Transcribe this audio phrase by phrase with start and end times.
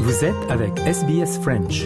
[0.00, 1.84] Vous êtes avec SBS French.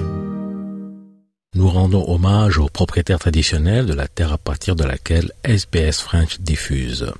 [1.55, 6.39] Nous rendons hommage aux propriétaires traditionnels de la terre à partir de laquelle SBS French
[6.39, 7.11] diffuse.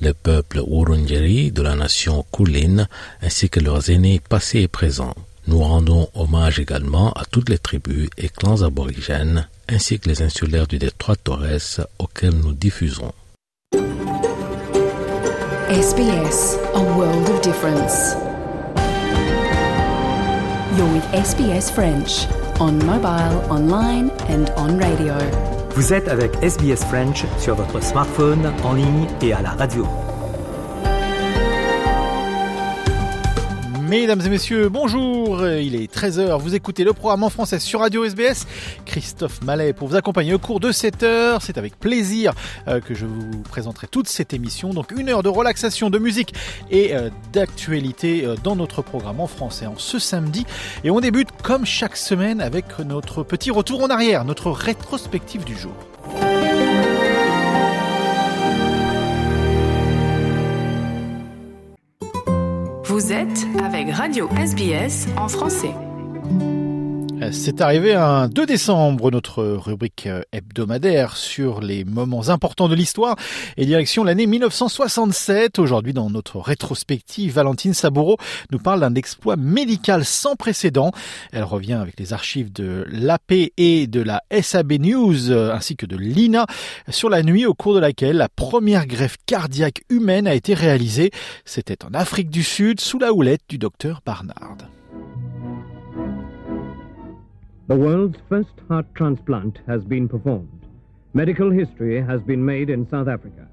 [0.00, 2.88] Le peuple Wurundjeri de la nation Kulin
[3.22, 5.14] ainsi que leurs aînés passés et présents.
[5.46, 10.66] Nous rendons hommage également à toutes les tribus et clans aborigènes ainsi que les insulaires
[10.66, 13.12] du détroit Torres auxquels nous diffusons.
[15.68, 18.25] SBS, a world of difference.
[20.76, 22.26] You're with SBS French
[22.60, 25.14] on mobile, online and on radio.
[25.74, 29.86] Vous êtes avec SBS French sur votre smartphone, en ligne et à la radio.
[33.88, 38.04] Mesdames et messieurs, bonjour, il est 13h, vous écoutez le programme en français sur Radio
[38.04, 38.44] SBS.
[38.84, 41.40] Christophe Mallet pour vous accompagner au cours de cette heure.
[41.40, 42.32] C'est avec plaisir
[42.66, 44.70] euh, que je vous présenterai toute cette émission.
[44.70, 46.34] Donc une heure de relaxation, de musique
[46.68, 50.46] et euh, d'actualité euh, dans notre programme en français en ce samedi.
[50.82, 55.56] Et on débute comme chaque semaine avec notre petit retour en arrière, notre rétrospective du
[55.56, 55.74] jour.
[62.96, 65.74] Vous êtes avec Radio SBS en français.
[67.32, 73.16] C'est arrivé un 2 décembre, notre rubrique hebdomadaire sur les moments importants de l'histoire
[73.56, 75.58] et direction l'année 1967.
[75.58, 78.16] Aujourd'hui, dans notre rétrospective, Valentine Saboureau
[78.50, 80.92] nous parle d'un exploit médical sans précédent.
[81.32, 85.96] Elle revient avec les archives de l'AP et de la SAB News ainsi que de
[85.96, 86.46] l'INA
[86.90, 91.10] sur la nuit au cours de laquelle la première greffe cardiaque humaine a été réalisée.
[91.44, 94.56] C'était en Afrique du Sud sous la houlette du docteur Barnard.
[97.68, 100.64] The world's first heart transplant has been performed.
[101.14, 103.48] Medical history has been made in South Africa.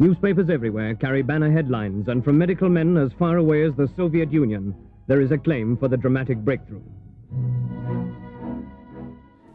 [0.00, 4.32] Newspapers everywhere carry banner headlines, and from medical men as far away as the Soviet
[4.32, 4.74] Union,
[5.06, 6.82] there is acclaim for the dramatic breakthrough.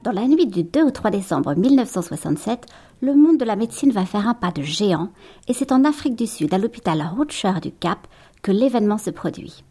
[0.04, 2.68] Dans la nuit du 2 au 3 décembre 1967,
[3.02, 5.10] le monde de la médecine va faire un pas de géant,
[5.50, 8.08] et c'est en Afrique du Sud, à l'hôpital Rutger du Cap,
[8.42, 9.66] que l'événement se produit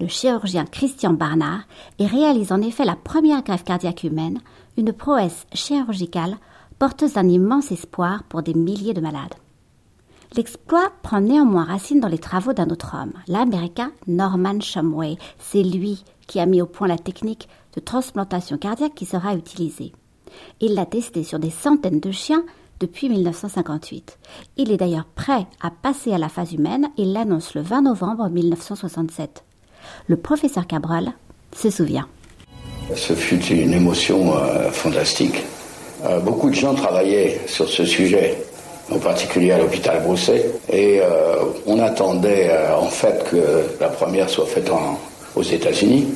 [0.00, 1.62] le chirurgien Christian Barnard
[1.98, 4.40] et réalise en effet la première greffe cardiaque humaine,
[4.76, 6.36] une prouesse chirurgicale
[6.78, 9.34] porteuse d'un immense espoir pour des milliers de malades.
[10.34, 15.18] L'exploit prend néanmoins racine dans les travaux d'un autre homme, l'américain Norman Shumway.
[15.38, 19.92] C'est lui qui a mis au point la technique de transplantation cardiaque qui sera utilisée.
[20.60, 22.44] Il l'a testé sur des centaines de chiens
[22.80, 24.18] depuis 1958.
[24.56, 28.28] Il est d'ailleurs prêt à passer à la phase humaine et l'annonce le 20 novembre
[28.30, 29.44] 1967.
[30.06, 31.12] Le professeur Cabral
[31.54, 32.08] se souvient.
[32.94, 35.42] Ce fut une émotion euh, fantastique.
[36.04, 38.36] Euh, beaucoup de gens travaillaient sur ce sujet,
[38.90, 41.36] en particulier à l'hôpital Brousset, et euh,
[41.66, 44.70] on attendait en fait que la première soit faite
[45.36, 46.08] aux États-Unis.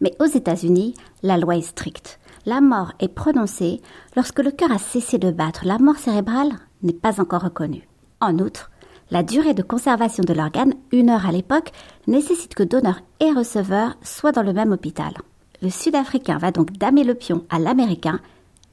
[0.00, 2.18] Mais aux États-Unis, la loi est stricte.
[2.44, 3.80] La mort est prononcée
[4.16, 5.62] lorsque le cœur a cessé de battre.
[5.64, 6.50] La mort cérébrale
[6.82, 7.86] n'est pas encore reconnue.
[8.20, 8.71] En outre,
[9.12, 11.70] la durée de conservation de l'organe, une heure à l'époque,
[12.06, 15.12] nécessite que donneur et receveur soient dans le même hôpital.
[15.60, 18.20] Le Sud-Africain va donc damer le pion à l'Américain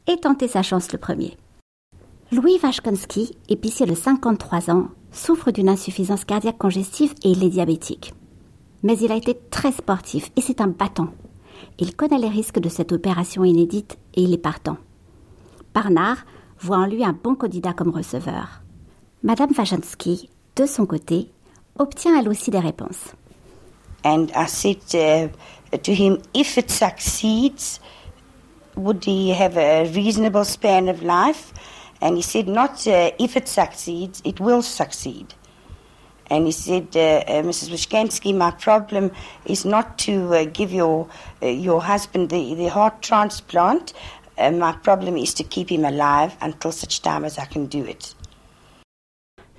[0.07, 1.35] et tenter sa chance le premier.
[2.31, 8.13] Louis Vachkonski, épicier de 53 ans, souffre d'une insuffisance cardiaque congestive et il est diabétique.
[8.81, 11.09] Mais il a été très sportif et c'est un battant.
[11.79, 14.77] Il connaît les risques de cette opération inédite et il est partant.
[15.73, 16.19] Barnard
[16.61, 18.61] voit en lui un bon candidat comme receveur.
[19.21, 21.29] Madame Wajanski, de son côté,
[21.77, 23.13] obtient elle aussi des réponses.
[24.05, 27.81] And I said uh, to him, if it succeeds,
[28.77, 31.53] would he have a reasonable span of life?
[32.01, 35.33] And he said, not uh, if it succeeds, it will succeed.
[36.27, 37.71] And he said, uh, uh, Mrs.
[37.71, 39.11] Wishkansky, my problem
[39.43, 41.09] is not to uh, give your,
[41.41, 43.91] your husband the, the heart transplant.
[44.37, 48.15] My problem is to keep him alive until such time as I can do it.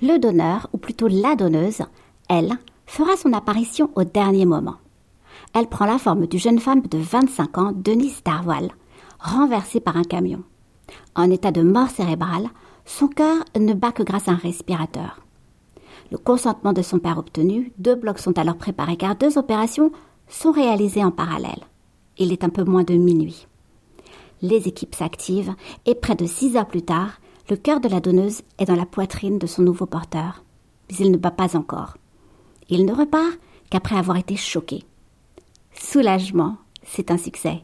[0.01, 1.83] Le donneur, ou plutôt la donneuse,
[2.27, 2.53] elle,
[2.87, 4.77] fera son apparition au dernier moment.
[5.53, 8.71] Elle prend la forme d'une jeune femme de 25 ans, Denise Darwal,
[9.19, 10.43] renversée par un camion.
[11.15, 12.47] En état de mort cérébrale,
[12.85, 15.21] son cœur ne bat que grâce à un respirateur.
[16.11, 19.91] Le consentement de son père obtenu, deux blocs sont alors préparés car deux opérations
[20.27, 21.63] sont réalisés en parallèle.
[22.17, 23.47] Il est un peu moins de minuit.
[24.41, 25.53] Les équipes s'activent
[25.85, 28.85] et près de six heures plus tard, le cœur de la donneuse est dans la
[28.85, 30.43] poitrine de son nouveau porteur.
[30.89, 31.97] Mais il ne bat pas encore.
[32.69, 33.37] Il ne repart
[33.69, 34.83] qu'après avoir été choqué.
[35.73, 37.63] Soulagement, c'est un succès.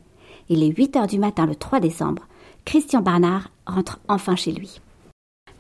[0.49, 2.27] Il est 8 heures du matin le 3 décembre.
[2.65, 4.81] Christian Barnard rentre enfin chez lui.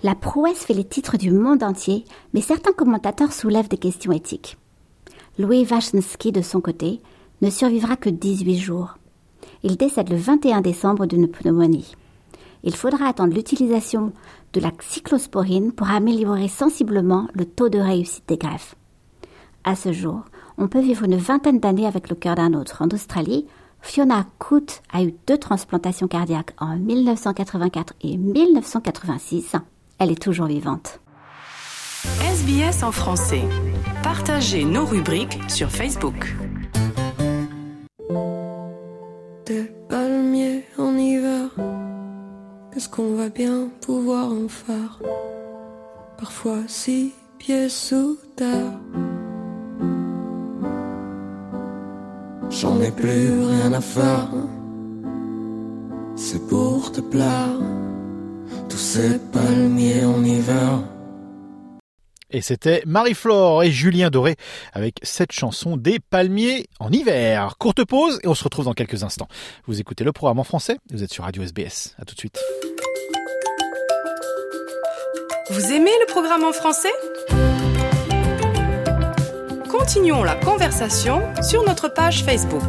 [0.03, 4.57] La prouesse fait les titres du monde entier, mais certains commentateurs soulèvent des questions éthiques.
[5.39, 7.01] Louis Wachnski, de son côté,
[7.41, 8.97] ne survivra que 18 jours.
[9.63, 11.95] Il décède le 21 décembre d'une pneumonie.
[12.67, 14.11] Il faudra attendre l'utilisation
[14.51, 18.75] de la cyclosporine pour améliorer sensiblement le taux de réussite des greffes.
[19.63, 20.25] À ce jour,
[20.57, 22.81] on peut vivre une vingtaine d'années avec le cœur d'un autre.
[22.81, 23.45] En Australie,
[23.79, 29.55] Fiona Coote a eu deux transplantations cardiaques en 1984 et 1986.
[29.99, 30.99] Elle est toujours vivante.
[32.19, 33.43] SBS en français.
[34.03, 36.35] Partagez nos rubriques sur Facebook.
[39.45, 41.49] Des palmiers en hiver,
[42.77, 44.99] qu'est-ce qu'on va bien pouvoir en faire?
[46.19, 48.79] Parfois six pieds sous terre.
[52.51, 54.29] J'en ai plus rien à faire.
[56.15, 57.59] C'est pour te plaire.
[58.69, 60.83] Tous ces palmiers en hiver.
[62.29, 64.35] Et c'était Marie-Flore et Julien Doré
[64.73, 67.55] avec cette chanson des palmiers en hiver.
[67.57, 69.27] Courte pause et on se retrouve dans quelques instants.
[69.65, 71.95] Vous écoutez le programme en français, vous êtes sur Radio SBS.
[71.99, 72.39] À tout de suite.
[75.49, 76.91] Vous aimez le programme en français?
[79.69, 82.61] Continuons la conversation sur notre page Facebook.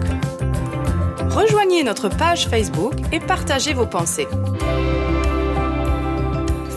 [1.30, 4.28] Rejoignez notre page Facebook et partagez vos pensées.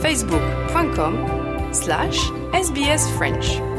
[0.02, 1.41] facebook.com
[1.74, 2.18] slash
[2.54, 3.71] SBS French.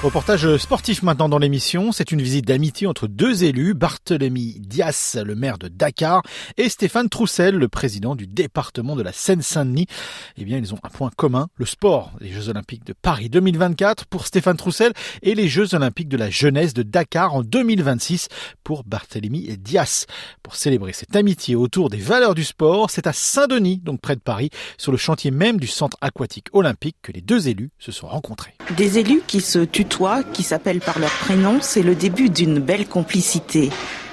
[0.00, 1.90] Reportage sportif maintenant dans l'émission.
[1.90, 6.22] C'est une visite d'amitié entre deux élus, Barthélemy Dias, le maire de Dakar,
[6.56, 9.88] et Stéphane Troussel, le président du département de la Seine-Saint-Denis.
[10.36, 12.12] Eh bien, ils ont un point commun, le sport.
[12.20, 14.92] Les Jeux Olympiques de Paris 2024 pour Stéphane Troussel
[15.22, 18.28] et les Jeux Olympiques de la jeunesse de Dakar en 2026
[18.62, 20.06] pour Barthélemy Dias.
[20.44, 24.20] Pour célébrer cette amitié autour des valeurs du sport, c'est à Saint-Denis, donc près de
[24.20, 28.06] Paris, sur le chantier même du centre aquatique olympique que les deux élus se sont
[28.06, 28.54] rencontrés.
[28.76, 32.86] Des élus qui se tutoient qui s'appellent par leur prénom, c'est le début d'une belle
[32.86, 33.70] complicité.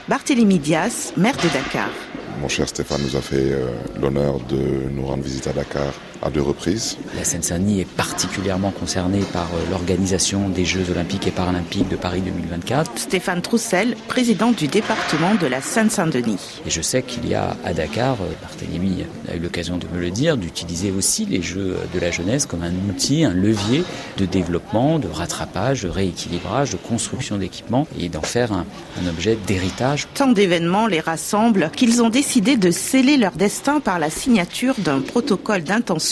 [0.07, 1.89] Barthélémy Dias, maire de Dakar.
[2.42, 3.68] Mon cher Stéphane nous a fait euh,
[4.00, 6.97] l'honneur de nous rendre visite à Dakar à deux reprises.
[7.15, 12.21] La Seine-Saint-Denis est particulièrement concernée par euh, l'organisation des Jeux olympiques et paralympiques de Paris
[12.21, 12.91] 2024.
[12.97, 16.62] Stéphane Troussel, président du département de la Seine-Saint-Denis.
[16.65, 20.00] Et je sais qu'il y a à Dakar, euh, Barthélemy a eu l'occasion de me
[20.00, 23.83] le dire, d'utiliser aussi les Jeux de la jeunesse comme un outil, un levier
[24.17, 28.65] de développement, de rattrapage, de rééquilibrage, de construction d'équipements et d'en faire un,
[29.03, 30.07] un objet d'héritage.
[30.13, 35.01] Tant d'événements les rassemblent qu'ils ont décidé de sceller leur destin par la signature d'un
[35.01, 36.05] protocole d'intention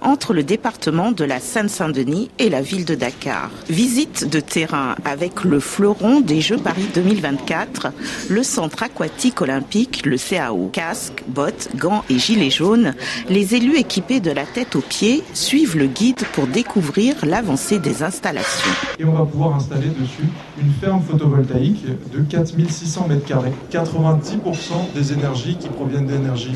[0.00, 3.50] entre le département de la Seine-Saint-Denis et la ville de Dakar.
[3.68, 7.88] Visite de terrain avec le fleuron des Jeux Paris 2024,
[8.28, 10.70] le centre aquatique olympique, le CAO.
[10.72, 12.94] Casque, bottes, gants et gilets jaunes,
[13.28, 18.02] les élus équipés de la tête aux pieds suivent le guide pour découvrir l'avancée des
[18.02, 18.72] installations.
[18.98, 20.28] Et on va pouvoir installer dessus
[20.60, 26.52] une ferme photovoltaïque de 4600 mètres carrés, 90% des énergies qui proviennent d'énergie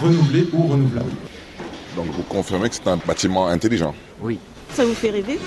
[0.00, 1.10] renouvelée ou renouvelable.
[1.96, 4.38] Donc vous confirmez que c'est un bâtiment intelligent Oui.
[4.70, 5.38] Ça vous fait rêver?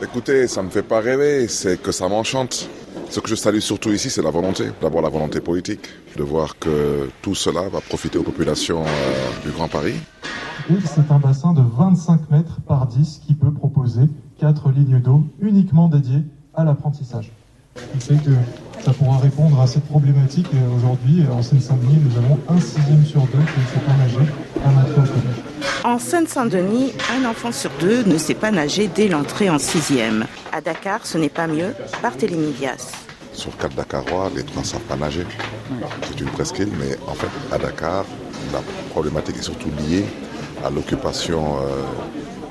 [0.00, 2.68] Écoutez, ça ne me fait pas rêver, c'est que ça m'enchante.
[3.10, 4.66] Ce que je salue surtout ici, c'est la volonté.
[4.80, 5.80] D'abord la volonté politique,
[6.16, 9.94] de voir que tout cela va profiter aux populations euh, du Grand Paris.
[10.84, 14.02] C'est un bassin de 25 mètres par 10 qui peut proposer
[14.38, 16.22] 4 lignes d'eau uniquement dédiées
[16.54, 17.32] à l'apprentissage.
[17.94, 18.30] On sait que
[18.84, 20.46] ça pourra répondre à cette problématique.
[20.52, 24.32] Et Aujourd'hui, en Seine-Saint-Denis, nous avons un sixième sur deux qui ne sait pas nager
[24.64, 25.42] à l'entrée au collège.
[25.84, 30.26] En Seine-Saint-Denis, un enfant sur deux ne sait pas nager dès l'entrée en sixième.
[30.52, 31.74] À Dakar, ce n'est pas mieux.
[32.02, 32.92] Barthélémy Dias.
[33.32, 35.26] Sur quatre Dakarois, les trois ne savent pas nager.
[36.08, 38.04] C'est une presqu'île, mais en fait, à Dakar,
[38.52, 40.04] la problématique est surtout liée
[40.64, 41.82] à l'occupation euh,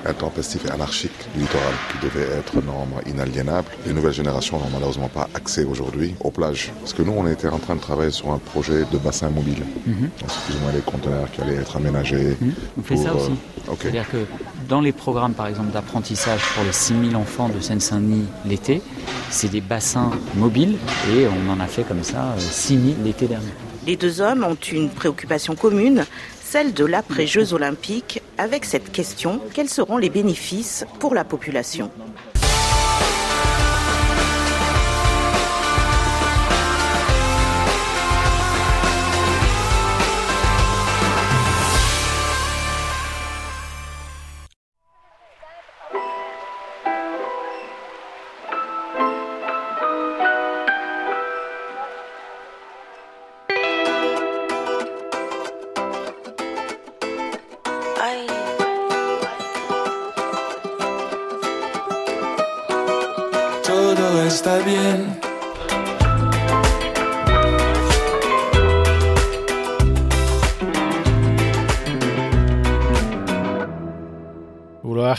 [0.06, 3.68] intempestif et anarchique du littoral qui devait être norme inaliénable.
[3.86, 6.72] Les nouvelles générations n'ont malheureusement pas accès aujourd'hui aux plages.
[6.82, 9.64] Parce que nous, on était en train de travailler sur un projet de bassin mobile.
[9.86, 12.38] C'est plus ou moins les conteneurs qui allaient être aménagés.
[12.40, 12.54] Mhm.
[12.80, 13.32] On fait ça aussi.
[13.32, 13.74] euh.
[13.80, 14.26] C'est-à-dire que
[14.70, 18.82] dans les programmes, par exemple, d'apprentissage pour les 6000 enfants de Seine-Saint-Denis l'été,
[19.30, 20.78] c'est des bassins mobiles
[21.12, 23.46] et on en a fait comme ça euh, 6000 l'été dernier.
[23.88, 26.06] Les deux hommes ont une préoccupation commune,
[26.46, 31.90] celle de l'après-Jeux olympiques, avec cette question, quels seront les bénéfices pour la population?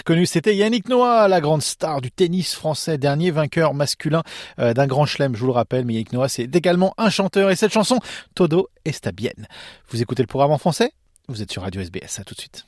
[0.07, 4.23] Reconnu, c'était Yannick Noah, la grande star du tennis français, dernier vainqueur masculin
[4.61, 5.85] euh, d'un grand chelem, je vous le rappelle.
[5.85, 7.99] Mais Yannick Noah, c'est également un chanteur et cette chanson,
[8.37, 9.33] Todo está bien.
[9.89, 10.93] Vous écoutez le programme en français?
[11.27, 12.67] Vous êtes sur Radio SBS, à tout de suite.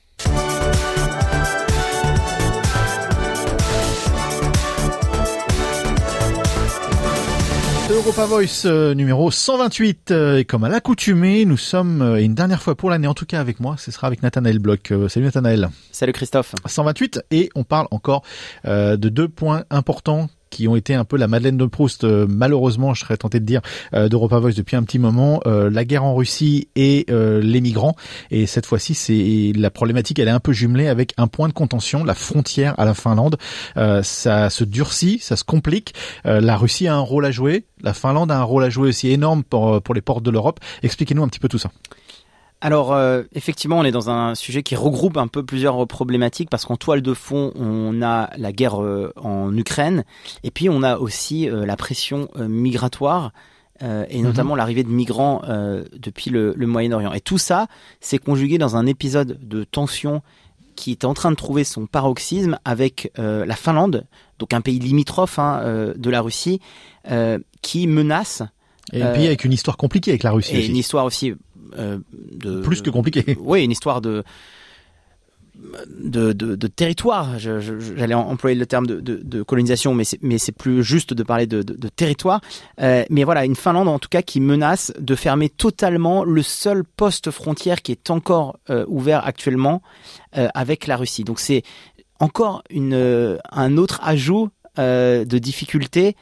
[7.99, 12.63] Europa Voice euh, numéro 128 euh, et comme à l'accoutumée nous sommes euh, une dernière
[12.63, 13.09] fois pour l'année.
[13.09, 14.93] En tout cas avec moi ce sera avec Nathanaël Bloch.
[15.09, 15.69] Salut Nathanaël.
[15.91, 16.55] Salut Christophe.
[16.65, 18.23] 128 et on parle encore
[18.65, 22.95] de deux points importants qui ont été un peu la Madeleine de Proust, euh, malheureusement,
[22.95, 23.61] je serais tenté de dire,
[23.95, 27.61] euh, d'Europa Voice depuis un petit moment, euh, la guerre en Russie et euh, les
[27.61, 27.95] migrants.
[28.31, 31.53] Et cette fois-ci, c'est la problématique, elle est un peu jumelée avec un point de
[31.53, 33.37] contention, la frontière à la Finlande.
[34.03, 35.95] Ça se durcit, ça se complique.
[36.25, 39.11] La Russie a un rôle à jouer, la Finlande a un rôle à jouer aussi
[39.11, 40.61] énorme pour, pour les portes de l'Europe.
[40.83, 41.71] Expliquez-nous un petit peu tout ça.
[42.61, 46.65] Alors euh, effectivement, on est dans un sujet qui regroupe un peu plusieurs problématiques parce
[46.65, 50.05] qu'en toile de fond, on a la guerre euh, en Ukraine
[50.43, 53.33] et puis on a aussi euh, la pression migratoire.
[53.81, 54.25] et Mhm.
[54.25, 55.43] notamment l'arrivée de migrants
[55.93, 57.13] depuis le, le Moyen-Orient.
[57.13, 57.69] Et tout ça,
[58.01, 60.21] c'est conjugué dans un épisode de tension
[60.75, 64.05] qui est en train de trouver son paroxysme avec la Finlande,
[64.41, 66.61] donc un pays limitrophe hein, de la Russie,
[67.63, 68.43] qui menace.
[68.93, 70.69] Et un pays avec une histoire compliquée avec la Russie et aussi.
[70.69, 71.35] une histoire aussi
[71.77, 73.37] de Plus que compliquée.
[73.41, 74.25] Oui, une histoire de
[76.01, 77.39] de, de, de territoire.
[77.39, 81.63] J'allais employer le terme de, colonisation, mais c'est mais c'est plus juste de parler de,
[81.89, 82.41] territoire.
[82.81, 86.85] Euh, mais voilà, une Finlande en tout cas qui menace de fermer totalement le seul
[86.85, 89.83] poste frontière qui est encore euh, ouvert actuellement
[90.37, 91.25] euh, avec la Russie.
[91.25, 91.63] Donc c'est
[92.21, 96.17] encore une euh, un autre ajout euh, de difficultés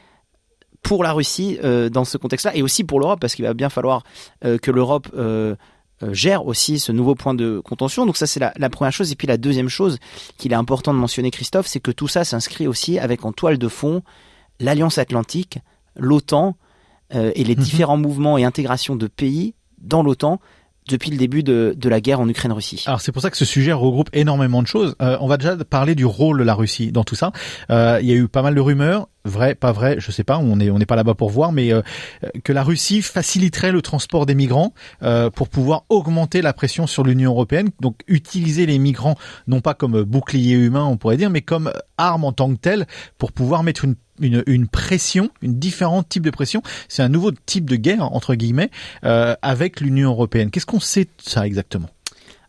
[0.83, 3.69] pour la Russie euh, dans ce contexte-là et aussi pour l'Europe parce qu'il va bien
[3.69, 4.03] falloir
[4.45, 5.55] euh, que l'Europe euh,
[6.11, 8.05] gère aussi ce nouveau point de contention.
[8.05, 9.11] Donc ça c'est la, la première chose.
[9.11, 9.99] Et puis la deuxième chose
[10.37, 13.57] qu'il est important de mentionner, Christophe, c'est que tout ça s'inscrit aussi avec en toile
[13.57, 14.01] de fond
[14.59, 15.59] l'Alliance Atlantique,
[15.95, 16.55] l'OTAN
[17.11, 20.41] et les différents mouvements et intégrations de pays dans l'OTAN
[20.87, 22.83] depuis le début de, de la guerre en Ukraine-Russie.
[22.87, 24.95] Alors c'est pour ça que ce sujet regroupe énormément de choses.
[25.01, 27.31] Euh, on va déjà parler du rôle de la Russie dans tout ça.
[27.69, 30.37] Euh, il y a eu pas mal de rumeurs, vrai, pas vrai, je sais pas,
[30.37, 31.81] on est on n'est pas là-bas pour voir, mais euh,
[32.43, 37.03] que la Russie faciliterait le transport des migrants euh, pour pouvoir augmenter la pression sur
[37.03, 37.69] l'Union européenne.
[37.81, 39.15] Donc utiliser les migrants
[39.47, 42.87] non pas comme bouclier humain, on pourrait dire, mais comme arme en tant que telle
[43.17, 46.61] pour pouvoir mettre une une, une pression, une différent type de pression.
[46.87, 48.71] C'est un nouveau type de guerre entre guillemets
[49.03, 50.51] euh, avec l'Union européenne.
[50.51, 51.89] Qu'est-ce qu'on sait de ça exactement?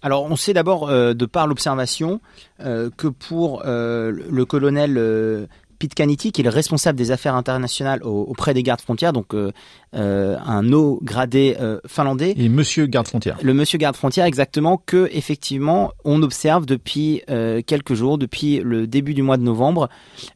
[0.00, 2.20] Alors, on sait d'abord, euh, de par l'observation,
[2.60, 8.22] euh, que pour le colonel Pete Canity, qui est le responsable des affaires internationales au-
[8.28, 9.52] auprès des gardes frontières, donc euh,
[9.94, 12.34] euh, un haut gradé euh, finlandais.
[12.36, 13.38] Et Monsieur garde frontière.
[13.42, 18.86] Le Monsieur garde frontière, exactement, que effectivement, on observe depuis euh, quelques jours, depuis le
[18.86, 19.88] début du mois de novembre,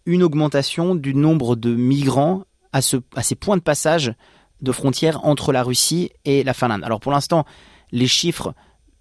[0.07, 4.15] une augmentation du nombre de migrants à, ce, à ces points de passage
[4.61, 6.85] de frontières entre la Russie et la Finlande.
[6.85, 7.45] Alors pour l'instant,
[7.91, 8.55] les chiffres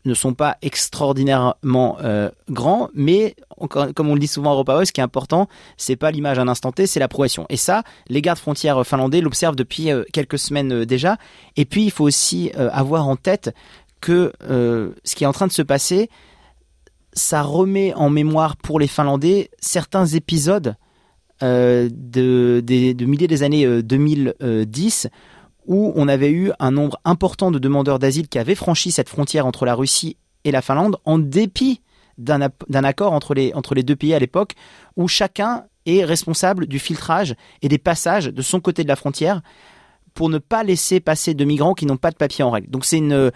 [0.05, 3.35] ne sont pas extraordinairement euh, grands, mais
[3.69, 6.41] comme on le dit souvent à Europa ce qui est important, c'est pas l'image à
[6.41, 7.45] un instant T, c'est la progression.
[7.49, 11.17] Et ça, les gardes frontières finlandais l'observent depuis euh, quelques semaines euh, déjà.
[11.57, 13.53] Et puis, il faut aussi avoir en tête
[13.99, 16.09] que ce qui est en train de se passer,
[17.13, 20.75] ça remet en mémoire pour les Finlandais certains épisodes
[21.41, 25.07] de, milliers des années euh, 2010
[25.65, 29.45] où on avait eu un nombre important de demandeurs d'asile qui avaient franchi cette frontière
[29.45, 31.81] entre la Russie et la Finlande en dépit
[32.17, 32.41] d'un
[32.83, 34.53] accord entre les, deux pays à l'époque,
[34.95, 39.41] où chacun est responsable du filtrage et des passages de son côté de la frontière
[40.13, 42.69] pour ne pas laisser passer de migrants qui n'ont pas de papier en règle.
[42.69, 43.31] Donc c'est une,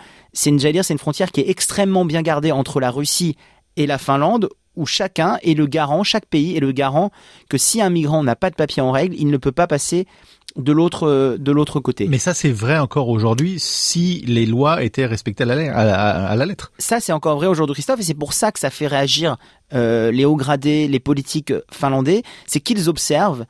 [0.45, 3.37] une, c'est une frontière qui est extrêmement bien gardée entre la Russie
[3.77, 7.11] et la Finlande, où chacun est le garant, chaque pays est le garant
[7.49, 10.07] que si un migrant n'a pas de papier en règle, il ne peut pas passer
[10.55, 12.07] de l'autre de l'autre côté.
[12.07, 16.45] Mais ça c'est vrai encore aujourd'hui si les lois étaient respectées à la, à la
[16.45, 16.71] lettre.
[16.77, 19.37] Ça c'est encore vrai aujourd'hui Christophe et c'est pour ça que ça fait réagir
[19.73, 23.45] euh, les hauts gradés, les politiques finlandais, c'est qu'ils observent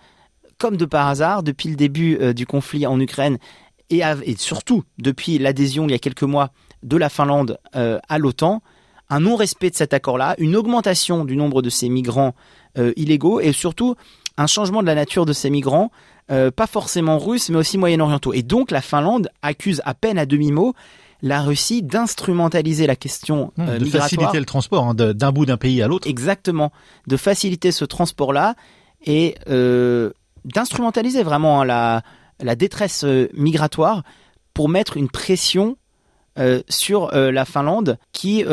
[0.58, 3.38] comme de par hasard depuis le début euh, du conflit en Ukraine
[3.90, 6.52] et, et surtout depuis l'adhésion il y a quelques mois
[6.82, 8.62] de la Finlande euh, à l'OTAN,
[9.10, 12.34] un non-respect de cet accord-là, une augmentation du nombre de ces migrants
[12.98, 13.96] illégaux et surtout
[14.38, 15.92] un changement de la nature de ces migrants
[16.32, 18.34] euh, pas forcément russes, mais aussi moyen-orientaux.
[18.34, 20.74] Et donc la Finlande accuse à peine à demi-mot
[21.22, 25.58] la Russie d'instrumentaliser la question mmh, euh, de faciliter le transport hein, d'un bout d'un
[25.58, 26.08] pays à l'autre.
[26.08, 26.72] Exactement,
[27.06, 28.56] de faciliter ce transport-là
[29.06, 30.14] et euh,
[30.46, 32.02] d'instrumentaliser vraiment hein, la,
[32.42, 34.02] la détresse migratoire
[34.56, 35.78] pour mettre une pression
[36.68, 38.44] sur la Finlande qui,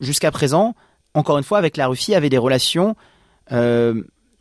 [0.00, 0.74] jusqu'à présent,
[1.14, 2.96] encore une fois, avec la Russie, avait des relations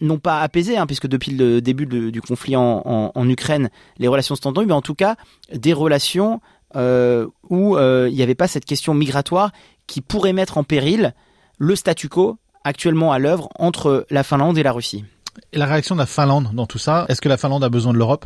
[0.01, 4.53] non pas apaisé, hein, puisque depuis le début du conflit en, Ukraine, les relations sont
[4.53, 5.15] tendues, mais en tout cas
[5.51, 6.41] des relations
[6.75, 9.51] euh, où euh, il n'y avait pas cette question migratoire
[9.87, 11.13] qui pourrait mettre en péril
[11.57, 15.05] le statu quo actuellement à l'œuvre entre la Finlande et la Russie.
[15.51, 17.93] Et la réaction de la Finlande dans tout ça, est-ce que la Finlande a besoin
[17.93, 18.25] de l'Europe?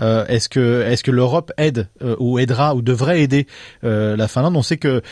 [0.00, 3.46] Euh, est-ce que l'Europe aide euh, ou aidera ou devrait aider
[3.84, 4.56] euh, la Finlande?
[4.56, 5.02] On sait que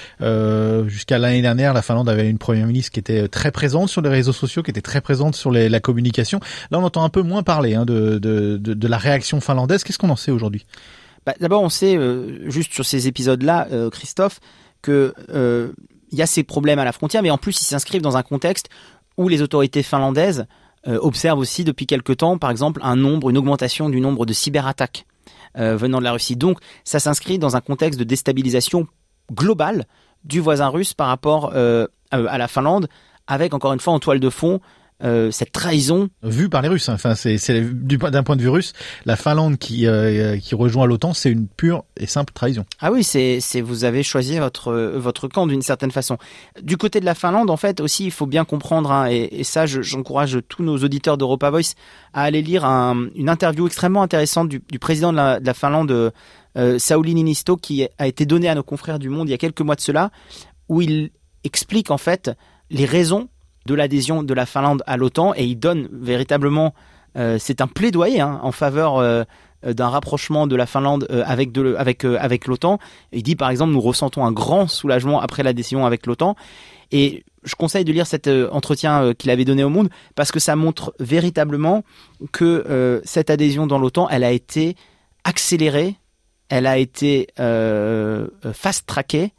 [0.89, 4.09] jusqu'à l'année dernière, la Finlande avait une première ministre qui était très présente sur les
[4.09, 6.41] réseaux sociaux, qui était très présente sur la communication.
[6.71, 9.85] Là, on entend un peu moins parler hein, de, la réaction finlandaise.
[9.85, 10.67] Qu'est-ce qu'on en sait aujourd'hui?
[11.27, 11.99] Bah, D'abord, on sait
[12.47, 14.41] juste sur ces épisodes-là, Christophe,
[14.83, 15.15] que
[16.13, 18.23] il y a ces problèmes à la frontière, mais en plus, ils s'inscrivent dans un
[18.23, 18.69] contexte
[19.17, 20.47] où les autorités finlandaises
[20.87, 24.33] euh, observe aussi depuis quelque temps, par exemple, un nombre, une augmentation du nombre de
[24.33, 25.07] cyberattaques
[25.59, 26.37] euh, venant de la Russie.
[26.37, 28.87] Donc, ça s'inscrit dans un contexte de déstabilisation
[29.33, 29.87] globale
[30.25, 32.89] du voisin russe par rapport euh, à la Finlande,
[33.27, 34.61] avec encore une fois en toile de fond
[35.03, 36.89] euh, cette trahison vue par les Russes.
[36.89, 36.95] Hein.
[36.95, 38.73] Enfin, c'est d'un point de vue russe,
[39.07, 42.65] la Finlande qui euh, qui rejoint l'OTAN, c'est une pure et simple trahison.
[42.81, 46.19] Ah oui, c'est c'est vous avez choisi votre votre camp d'une certaine façon.
[46.63, 49.67] Du côté de la Finlande, en fait, aussi, il faut bien comprendre, hein, et, ça,
[49.67, 51.75] j'encourage tous nos auditeurs d'Europa Voice
[52.13, 56.13] à aller lire une interview extrêmement intéressante du, président de la, Finlande.
[56.57, 59.39] Euh, Sauli Niinisto qui a été donnée à nos confrères du Monde il y a
[59.39, 60.11] quelques mois de cela,
[60.69, 61.13] où il
[61.45, 62.33] explique en fait
[62.71, 63.29] les raisons
[63.67, 66.75] de l'adhésion de la Finlande à l'OTAN et il donne véritablement,
[67.17, 69.25] euh, c'est un plaidoyer hein, en faveur euh,
[69.65, 72.79] d'un rapprochement de la Finlande euh, avec avec avec l'OTAN.
[73.13, 76.37] Il dit par exemple nous ressentons un grand soulagement après l'adhésion avec l'OTAN
[76.93, 80.57] et je conseille de lire cet entretien qu'il avait donné au Monde parce que ça
[80.57, 81.85] montre véritablement
[82.33, 84.77] que cette adhésion dans l'OTAN elle a été
[85.25, 85.95] accélérée,
[86.49, 89.33] elle a été fast-trackée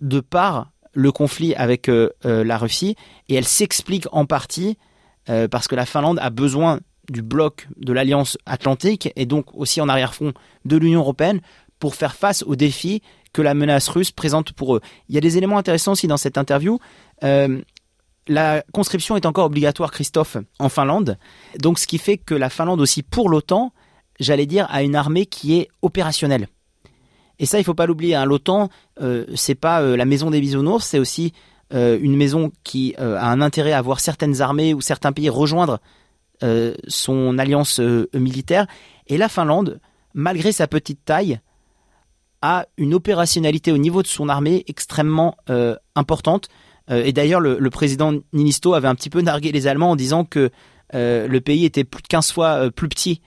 [0.00, 2.96] de par le conflit avec euh, euh, la Russie
[3.28, 4.76] et elle s'explique en partie
[5.28, 9.80] euh, parce que la Finlande a besoin du bloc de l'Alliance Atlantique et donc aussi
[9.80, 10.32] en arrière-fond
[10.64, 11.40] de l'Union européenne
[11.78, 14.80] pour faire face aux défis que la menace russe présente pour eux.
[15.08, 16.78] Il y a des éléments intéressants aussi dans cette interview.
[17.22, 21.16] la conscription est encore obligatoire, Christophe, en Finlande.
[21.58, 23.72] Donc ce qui fait que la Finlande aussi, pour l'OTAN,
[24.18, 26.48] j'allais dire, a une armée qui est opérationnelle.
[27.40, 28.14] Et ça, il faut pas l'oublier.
[28.14, 28.26] Hein.
[28.26, 28.68] L'OTAN,
[29.00, 31.32] euh, c'est pas euh, la maison des bisounours, c'est aussi
[31.72, 35.28] euh, une maison qui euh, a un intérêt à voir certaines armées ou certains pays
[35.28, 35.80] rejoindre
[36.88, 37.80] son alliance
[38.14, 38.66] militaire.
[39.08, 39.78] Et la Finlande,
[40.14, 41.38] malgré sa petite taille,
[42.40, 45.36] a une opérationnalité au niveau de son armée extrêmement
[45.96, 46.48] importante.
[46.88, 50.24] et d'ailleurs, le, le, président Ninisto avait un petit peu nargué les Allemands en disant
[50.24, 50.48] que
[50.94, 53.20] le pays était plus de 15 fois plus petit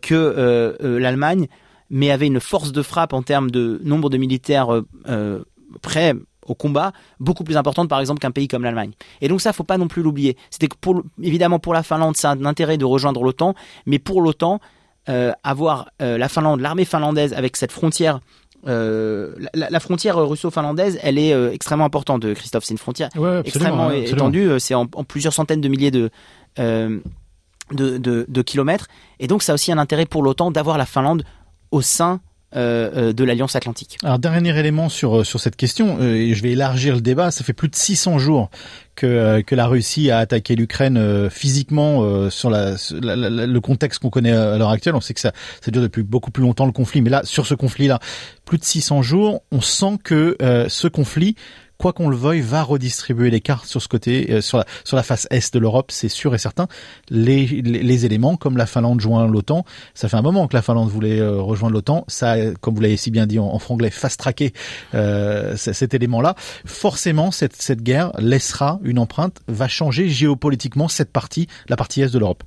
[0.00, 1.48] que l'Allemagne
[1.90, 5.42] mais avait une force de frappe en termes de nombre de militaires euh, euh,
[5.82, 6.14] prêts
[6.46, 8.92] au combat beaucoup plus importante par exemple qu'un pays comme l'Allemagne.
[9.20, 10.36] Et donc ça faut pas non plus l'oublier.
[10.50, 13.54] C'était pour évidemment pour la Finlande a un intérêt de rejoindre l'OTAN,
[13.86, 14.60] mais pour l'OTAN
[15.08, 18.20] euh, avoir la Finlande, l'armée finlandaise avec cette frontière
[18.66, 22.64] la, frontière russo-finlandaise, elle est extrêmement importante, Christophe.
[22.64, 23.10] C'est une frontière
[23.44, 24.48] extrêmement étendue.
[24.58, 26.10] C'est en, plusieurs centaines de milliers de,
[26.56, 28.86] de, de, de, kilomètres.
[29.20, 31.24] Et donc, ça a aussi un intérêt pour l'OTAN d'avoir la Finlande
[31.74, 32.20] au sein
[32.56, 33.98] euh, euh, de l'Alliance Atlantique.
[34.04, 37.32] Alors dernier élément sur euh, cette question, je vais élargir le débat.
[37.32, 38.48] Ça fait plus de 600 jours
[38.94, 44.94] que la Russie a attaqué l'Ukraine physiquement sur le contexte qu'on connaît à l'heure actuelle.
[44.94, 45.32] On sait que ça
[45.62, 47.98] ça dure depuis beaucoup plus longtemps le conflit, mais là sur ce conflit-là,
[48.44, 50.36] plus de 600 jours, on sent que
[50.68, 51.34] ce conflit
[51.78, 54.96] quoi qu'on le veuille, va redistribuer les cartes sur ce côté, euh, sur la sur
[54.96, 56.66] la face est de l'Europe, c'est sûr et certain.
[57.08, 60.88] Les, les, éléments comme la Finlande joint l'OTAN, ça fait un moment que la Finlande
[60.88, 64.52] voulait euh, rejoindre l'OTAN, ça, comme vous l'avez si bien dit en, franglais, fast-tracké
[64.94, 66.34] euh, cet élément-là.
[66.64, 72.12] Forcément, cette cette guerre laissera une empreinte, va changer géopolitiquement cette partie, la partie est
[72.12, 72.42] de l'Europe.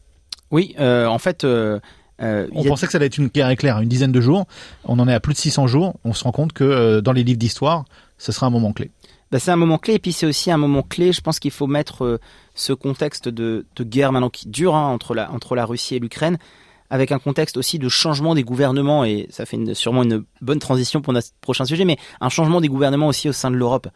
[0.51, 1.45] Oui, en fait.
[2.21, 4.45] Euh, on pensait que ça allait être une guerre éclair, une dizaine de jours.
[4.85, 5.95] On en est à plus de 600 jours.
[6.03, 7.85] On se rend compte que euh, dans les livres d'histoire,
[8.17, 8.91] ce sera un moment clé.
[9.31, 11.11] Bah, c'est un moment clé et puis c'est aussi un moment clé.
[11.11, 12.19] Je pense qu'il faut mettre euh,
[12.55, 15.15] ce contexte de, guerre maintenant qui dure hein, entre,
[15.55, 16.37] la, Russie et l'Ukraine
[16.89, 21.01] avec un contexte aussi de changement des gouvernements et ça fait sûrement une bonne transition
[21.01, 23.89] pour notre prochain sujet, mais un changement des gouvernements aussi au sein de l'Europe.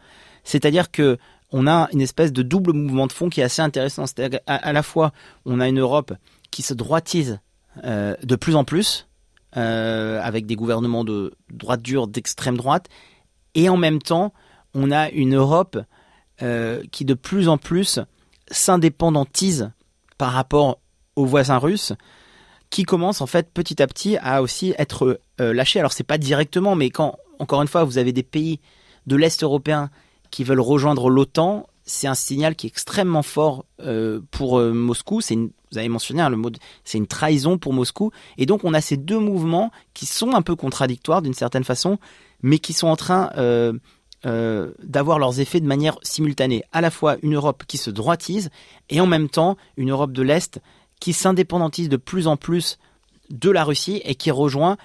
[0.43, 1.17] C'est-à-dire que
[1.53, 4.07] on a une espèce de double mouvement de fond qui est assez intéressant.
[4.07, 5.13] C'est-à-dire à la fois
[5.45, 6.13] on a une Europe
[6.49, 7.39] qui se droitise
[7.85, 9.07] euh, de plus en plus,
[9.55, 12.87] euh, avec des gouvernements de droite dure, d'extrême droite,
[13.55, 14.33] et en même temps,
[14.73, 15.77] on a une Europe
[16.41, 17.99] euh, qui de plus en plus
[18.49, 19.71] s'indépendantise
[20.17, 20.79] par rapport
[21.15, 21.93] aux voisins russes,
[22.69, 25.79] qui commence en fait petit à petit à aussi être lâchés.
[25.79, 28.59] Alors c'est pas directement, mais quand encore une fois vous avez des pays
[29.07, 29.89] de l'est européen
[30.29, 33.65] qui veulent rejoindre l'OTAN, c'est un signal qui est extrêmement fort
[34.31, 35.21] pour Moscou.
[35.21, 36.49] C'est une vous avez mentionné hein, le mot,
[36.83, 38.11] c'est une trahison pour Moscou.
[38.37, 41.97] Et donc on a ces deux mouvements qui sont un peu contradictoires d'une certaine façon,
[42.41, 43.29] mais qui sont en train
[44.25, 46.63] euh, d'avoir leurs effets de manière simultanée.
[46.71, 48.49] À la fois une Europe qui se droitise
[48.89, 50.59] et en même temps une Europe de l'Est
[50.99, 52.77] qui s'indépendantise de plus en plus
[53.31, 54.77] de la Russie et qui rejoint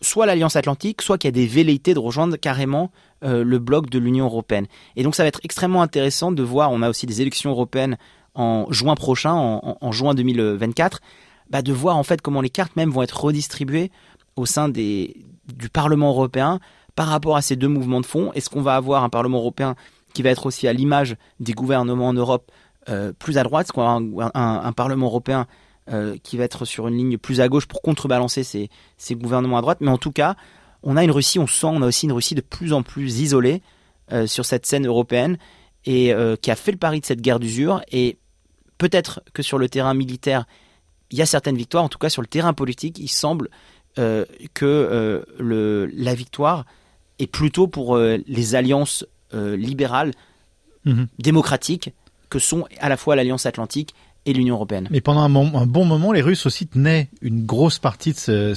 [0.00, 2.90] soit l'Alliance Atlantique, soit qui a des velléités de rejoindre carrément
[3.24, 4.66] euh, le bloc de l'Union européenne.
[4.96, 7.96] Et donc ça va être extrêmement intéressant de voir, on a aussi des élections européennes
[8.34, 11.00] en juin prochain, en, juin 2024,
[11.50, 13.92] bah de voir en fait comment les cartes même vont être redistribuées
[14.34, 16.58] au sein des, du Parlement européen
[16.94, 18.32] par rapport à ces deux mouvements de fond.
[18.32, 19.74] Est-ce qu'on va avoir un Parlement européen
[20.12, 22.50] qui va être aussi à l'image des gouvernements en Europe
[22.88, 25.46] euh, plus à droite Est-ce qu'on va avoir un, Parlement européen
[25.90, 29.60] euh, qui va être sur une ligne plus à gauche pour contrebalancer ces, gouvernements à
[29.60, 29.78] droite?
[29.80, 30.36] Mais en tout cas,
[30.82, 33.20] on a une Russie, on sent, on a aussi une Russie de plus en plus
[33.20, 33.60] isolée
[34.12, 35.38] euh, sur cette scène européenne
[35.86, 37.82] et qui a fait le pari de cette guerre d'usure.
[37.92, 38.16] Et
[38.78, 40.46] peut-être que sur le terrain militaire,
[41.10, 41.84] il y a certaines victoires.
[41.84, 43.50] En tout cas, sur le terrain politique, il semble
[43.94, 46.64] que la victoire
[47.18, 50.12] est plutôt pour euh, les alliances libérales,
[50.84, 51.08] mhm.
[51.18, 51.92] démocratiques,
[52.30, 53.96] que sont à la fois l'Alliance Atlantique
[54.26, 54.86] et l'Union européenne.
[54.92, 58.54] Mais pendant un, bon moment, les Russes aussi tenaient une grosse partie de,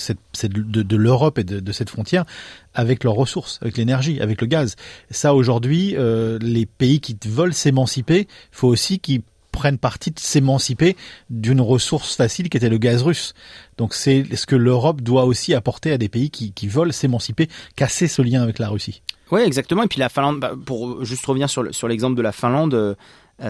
[0.83, 2.25] de, l'Europe et de, cette frontière
[2.75, 4.75] avec leurs ressources, avec l'énergie, avec le gaz.
[5.09, 9.23] Ça, aujourd'hui, les pays qui veulent s'émanciper, faut aussi qu'ils
[9.57, 10.95] prennent partie de s'émanciper
[11.31, 13.33] d'une ressource facile qui était le gaz russe.
[13.79, 18.07] Donc c'est ce que l'Europe doit aussi apporter à des pays qui, veulent s'émanciper, casser
[18.07, 19.01] ce lien avec la Russie.
[19.31, 19.81] Oui, exactement.
[19.81, 22.93] Et puis la Finlande, bah, pour juste revenir sur, l'exemple de la Finlande, euh,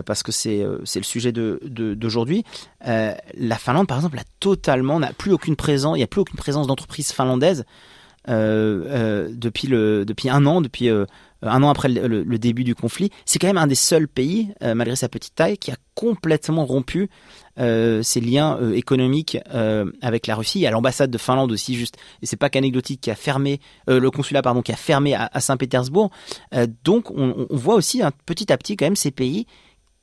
[0.05, 2.45] parce que c'est euh, le sujet d'aujourd'hui.
[2.87, 5.97] Euh, la Finlande, par exemple, a totalement n'a plus aucune présence.
[5.97, 7.65] Il n'y a plus aucune présence d'entreprise finlandaise
[8.27, 11.05] depuis un an, depuis euh,
[11.41, 13.09] un an après le, début du conflit.
[13.25, 16.65] C'est quand même un des seuls pays, euh, malgré sa petite taille, qui a complètement
[16.65, 17.09] rompu
[17.59, 19.37] euh, ses liens économiques
[20.01, 20.59] avec la Russie.
[20.59, 23.59] Il y a l'ambassade de Finlande aussi, juste, et c'est pas qu'anecdotique, qui a fermé
[23.87, 26.11] le consulat, pardon, qui a fermé à, Saint-Pétersbourg.
[26.83, 29.47] donc, on, voit aussi un, petit à petit quand même ces pays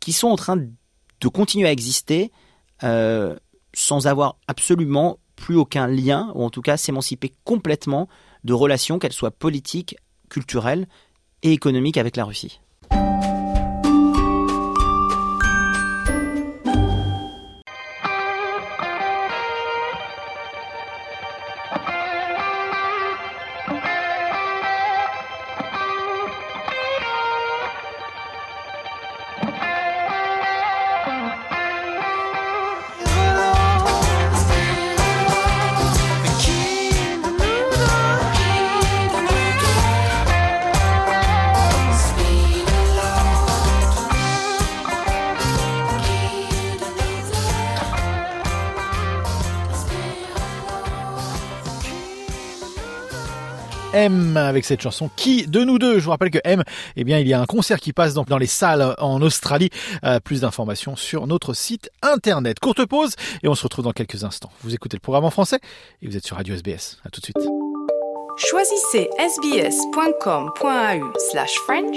[0.00, 2.32] qui sont en train de continuer à exister
[2.80, 8.08] sans avoir absolument plus aucun lien, ou en tout cas s'émanciper complètement
[8.44, 9.96] de relations, qu'elles soient politiques,
[10.28, 10.86] culturelles
[11.44, 12.60] et économique avec la Russie.
[54.04, 55.10] M avec cette chanson.
[55.16, 55.98] Qui de nous deux?
[55.98, 56.62] Je vous rappelle que M,
[56.96, 59.70] eh bien, il y a un concert qui passe dans, dans les salles en Australie.
[60.04, 62.60] Euh, plus d'informations sur notre site internet.
[62.60, 64.50] Courte pause et on se retrouve dans quelques instants.
[64.62, 65.58] Vous écoutez le programme en français
[66.02, 66.98] et vous êtes sur Radio SBS.
[67.04, 67.36] À tout de suite.
[68.36, 71.96] Choisissez sbs.com.au slash French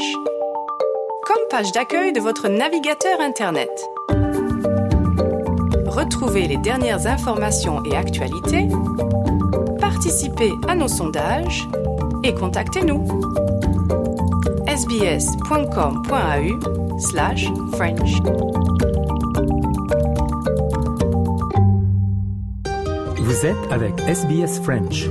[1.25, 3.69] comme page d'accueil de votre navigateur Internet.
[5.85, 8.67] Retrouvez les dernières informations et actualités,
[9.79, 11.67] participez à nos sondages
[12.23, 13.05] et contactez-nous.
[14.67, 16.19] sbs.com.au
[16.99, 18.21] slash French.
[23.17, 25.07] Vous êtes avec SBS French.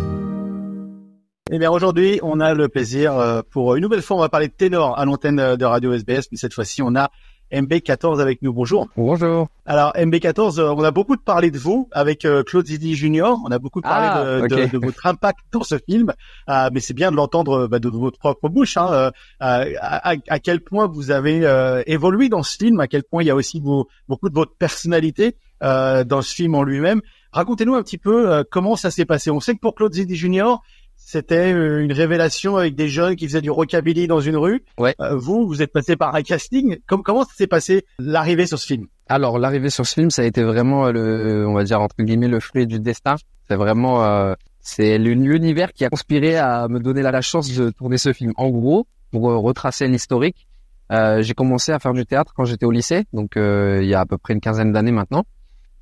[1.53, 4.49] Eh bien aujourd'hui, on a le plaisir euh, pour une nouvelle fois, on va parler
[4.49, 7.11] de ténor à l'antenne de Radio SBS, mais cette fois-ci, on a
[7.53, 8.53] MB14 avec nous.
[8.53, 8.89] Bonjour.
[8.97, 9.49] Bonjour.
[9.67, 13.39] Alors MB14, euh, on a beaucoup parlé de vous avec euh, Claude Zidi Junior.
[13.47, 14.71] On a beaucoup parlé Ah, de, ok.
[14.73, 16.13] de- de votre impact dans ce film,
[16.49, 18.77] Euh, mais c'est bien de l'entendre bah, de votre propre bouche.
[18.77, 19.11] Hein,
[19.43, 23.27] euh, à, quel point vous avez euh, évolué dans ce film, à quel point il
[23.27, 27.01] y a aussi vos- beaucoup de votre personnalité dans ce film en lui-même.
[27.33, 29.31] Racontez-nous un petit peu comment ça s'est passé.
[29.31, 30.63] On sait que pour Claude Zidi Junior,
[31.09, 34.65] c'était euh, une révélation avec des jeunes qui faisaient du rockabilly dans une rue.
[34.77, 34.93] Ouais.
[35.01, 36.79] Euh, vous, vous êtes passé par un casting.
[36.89, 38.87] Com- comment ça s'est passé l'arrivée sur ce film?
[39.09, 41.95] Alors l'arrivée sur ce film, ça a été vraiment euh, le, on va dire entre
[42.01, 43.15] guillemets le fruit du destin.
[43.49, 47.71] C'est vraiment, euh, c'est l'uni- l'univers qui a conspiré à me donner la, chance de
[47.71, 48.33] tourner ce film.
[48.37, 50.49] En gros, pour retracer l'historique,
[50.91, 53.95] euh, j'ai commencé à faire du théâtre quand j'étais au lycée, donc euh, il y
[53.95, 55.23] a à peu près une quinzaine d'années maintenant.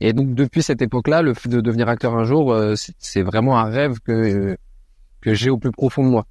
[0.00, 3.22] Et donc depuis cette époque-là, le fait de devenir acteur un jour, euh, c'est- c'est
[3.22, 4.56] vraiment un rêve que euh,
[5.24, 6.26] que j'ai au plus profond de moi.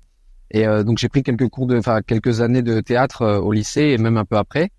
[0.52, 3.52] Et euh, donc j'ai pris quelques cours de, enfin quelques années de théâtre euh, au
[3.52, 4.70] lycée et même un peu après.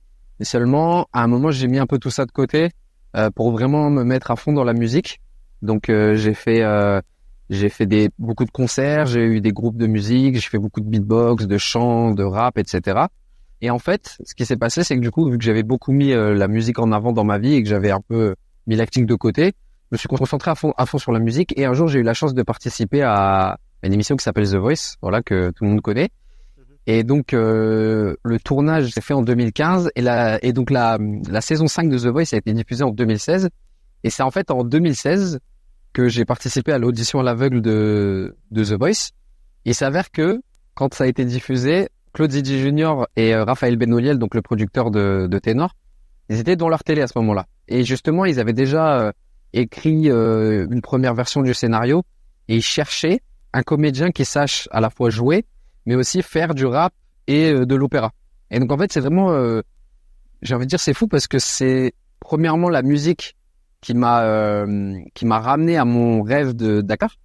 [0.40, 2.70] Et seulement, à un moment, j'ai mis un peu tout ça de côté
[3.16, 5.20] euh, pour vraiment me mettre à fond dans la musique.
[5.62, 7.00] Donc, euh, j'ai fait, euh,
[7.50, 10.80] j'ai fait des beaucoup de concerts, j'ai eu des groupes de musique, j'ai fait beaucoup
[10.80, 13.06] de beatbox, de chant, de rap, etc.
[13.60, 15.92] Et en fait, ce qui s'est passé, c'est que du coup, vu que j'avais beaucoup
[15.92, 18.34] mis la musique en avant dans ma vie et que j'avais un peu
[18.66, 19.54] mis l'acting de côté,
[19.90, 21.54] je me suis concentré à fond, à fond sur la musique.
[21.56, 24.56] Et un jour, j'ai eu la chance de participer à une émission qui s'appelle The
[24.56, 26.10] Voice, voilà que tout le monde connaît.
[26.86, 30.98] Et donc euh, le tournage s'est fait en 2015 et la et donc la
[31.30, 33.48] la saison 5 de The Voice a été diffusée en 2016
[34.02, 35.38] et c'est en fait en 2016
[35.94, 39.12] que j'ai participé à l'audition à l'aveugle de de The Voice.
[39.64, 40.42] Il s'avère que
[40.74, 44.90] quand ça a été diffusé, Claude Zidi Junior et euh, Raphaël Benoliel, donc le producteur
[44.90, 45.74] de de Ténor,
[46.28, 47.46] ils étaient dans leur télé à ce moment-là.
[47.68, 49.12] Et justement, ils avaient déjà euh,
[49.54, 52.02] écrit euh, une première version du scénario
[52.48, 53.20] et ils cherchaient
[53.54, 55.46] un comédien qui sache à la fois jouer
[55.86, 56.92] mais aussi faire du rap
[57.26, 58.12] et euh, de l'opéra.
[58.50, 59.62] Et donc en fait, c'est vraiment, euh,
[60.42, 63.36] j'ai envie de dire, c'est fou parce que c'est premièrement la musique
[63.80, 67.16] qui m'a euh, qui m'a ramené à mon rêve de Dakar,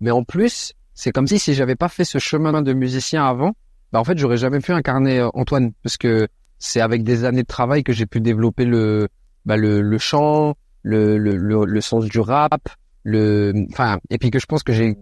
[0.00, 3.52] mais en plus, c'est comme si si j'avais pas fait ce chemin de musicien avant,
[3.92, 7.42] bah en fait, j'aurais jamais pu incarner euh, Antoine parce que c'est avec des années
[7.42, 9.08] de travail que j'ai pu développer le
[9.44, 12.68] bah, le, le chant, le, le, le, le sens du rap,
[13.04, 14.96] le enfin et puis que je pense que j'ai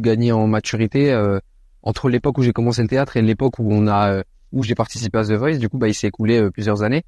[0.00, 1.38] gagné en maturité euh,
[1.82, 4.74] entre l'époque où j'ai commencé le théâtre et l'époque où on a euh, où j'ai
[4.74, 7.04] participé à The Voice, du coup bah il s'est écoulé euh, plusieurs années,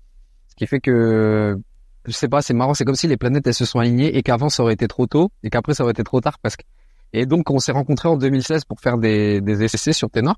[0.48, 1.58] ce qui fait que
[2.04, 4.22] je sais pas, c'est marrant, c'est comme si les planètes elles se sont alignées et
[4.22, 6.64] qu'avant ça aurait été trop tôt et qu'après ça aurait été trop tard parce que
[7.12, 10.36] et donc on s'est rencontrés en 2016 pour faire des des sur Ténor.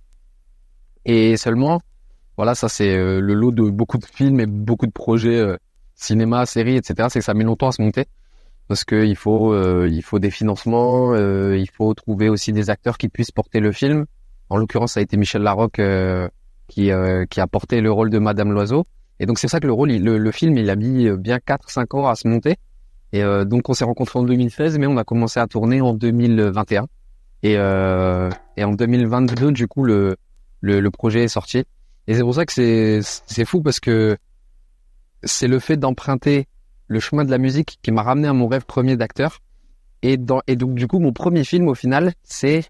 [1.04, 1.80] Et seulement
[2.36, 5.40] voilà ça c'est le lot de beaucoup de films et beaucoup de projets
[5.94, 7.08] cinéma, séries, etc.
[7.10, 8.06] C'est que ça met longtemps à se monter
[8.68, 12.70] parce que il faut euh, il faut des financements, euh, il faut trouver aussi des
[12.70, 14.06] acteurs qui puissent porter le film.
[14.48, 16.28] En l'occurrence, ça a été Michel Larocque euh,
[16.68, 18.86] qui euh, qui a porté le rôle de Madame Loiseau.
[19.20, 21.38] Et donc c'est ça que le rôle, le, le film, il a mis euh, bien
[21.38, 22.56] 4-5 ans à se monter.
[23.12, 25.94] Et euh, donc on s'est rencontrés en 2016, mais on a commencé à tourner en
[25.94, 26.86] 2021.
[27.42, 30.16] Et, et en 2022, du coup, le,
[30.62, 31.64] le, le projet est sorti.
[32.06, 34.16] Et c'est pour ça que c'est c'est fou parce que
[35.22, 36.46] c'est le fait d'emprunter
[36.86, 39.40] le chemin de la musique qui m'a ramené à mon rêve premier d'acteur.
[40.02, 42.64] Et, donc, du coup, mon premier film, au final, c'est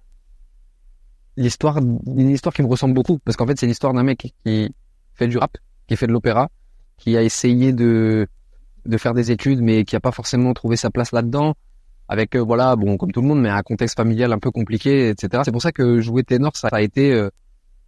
[1.37, 3.19] l'histoire, une histoire qui me ressemble beaucoup.
[3.19, 4.75] Parce qu'en fait, c'est l'histoire d'un mec qui
[5.15, 6.49] fait du rap, qui fait de l'opéra,
[6.97, 8.29] qui a essayé de,
[8.87, 11.55] de faire des études, mais qui a pas forcément trouvé sa place là-dedans.
[12.07, 15.09] Avec, euh, voilà, bon, comme tout le monde, mais un contexte familial un peu compliqué,
[15.09, 15.43] etc.
[15.45, 17.31] C'est pour ça que jouer ténor, ça a été, euh,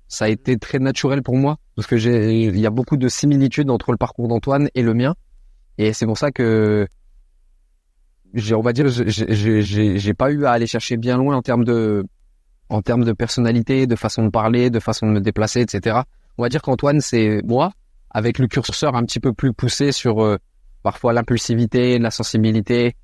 [0.08, 1.58] ça a été très naturel pour moi.
[1.76, 4.94] Parce que j'ai, il y a beaucoup de similitudes entre le parcours d'Antoine et le
[4.94, 5.14] mien.
[5.78, 6.86] Et c'est pour ça que
[8.52, 12.04] on va dire, j'ai pas eu à aller chercher bien loin en termes de,
[12.68, 16.00] en termes de personnalité, de façon de parler, de façon de me déplacer, etc.
[16.38, 17.72] On va dire qu'Antoine, c'est moi,
[18.10, 20.36] avec le curseur un petit peu plus poussé sur euh,
[20.82, 22.94] parfois l'impulsivité, la sensibilité,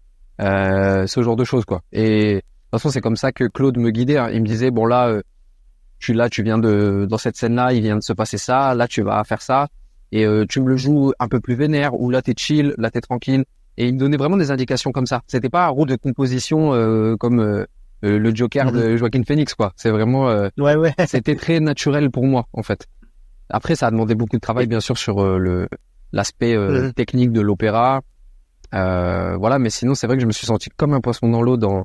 [0.40, 1.82] euh, ce genre de choses, quoi.
[1.92, 4.18] Et de toute façon, c'est comme ça que Claude me guidait.
[4.18, 4.30] hein.
[4.32, 5.22] Il me disait, bon là, euh,
[5.98, 8.88] tu là, tu viens de dans cette scène-là, il vient de se passer ça, là,
[8.88, 9.68] tu vas faire ça
[10.12, 12.90] et euh, tu me le joues un peu plus vénère ou là t'es chill, là
[12.90, 13.44] t'es tranquille
[13.79, 15.22] et il me donnait vraiment des indications comme ça.
[15.27, 17.64] C'était pas un rôle de composition euh, comme euh,
[18.05, 19.72] euh, le Joker de Joaquin Phoenix quoi.
[19.77, 20.94] C'est vraiment euh, ouais ouais.
[21.07, 22.87] c'était très naturel pour moi en fait.
[23.48, 25.68] Après ça a demandé beaucoup de travail bien sûr sur euh, le
[26.12, 26.92] l'aspect euh, Mhm.
[26.92, 28.03] technique de l'opéra.
[28.75, 31.42] Euh, voilà, mais sinon c'est vrai que je me suis senti comme un poisson dans
[31.42, 31.85] l'eau dans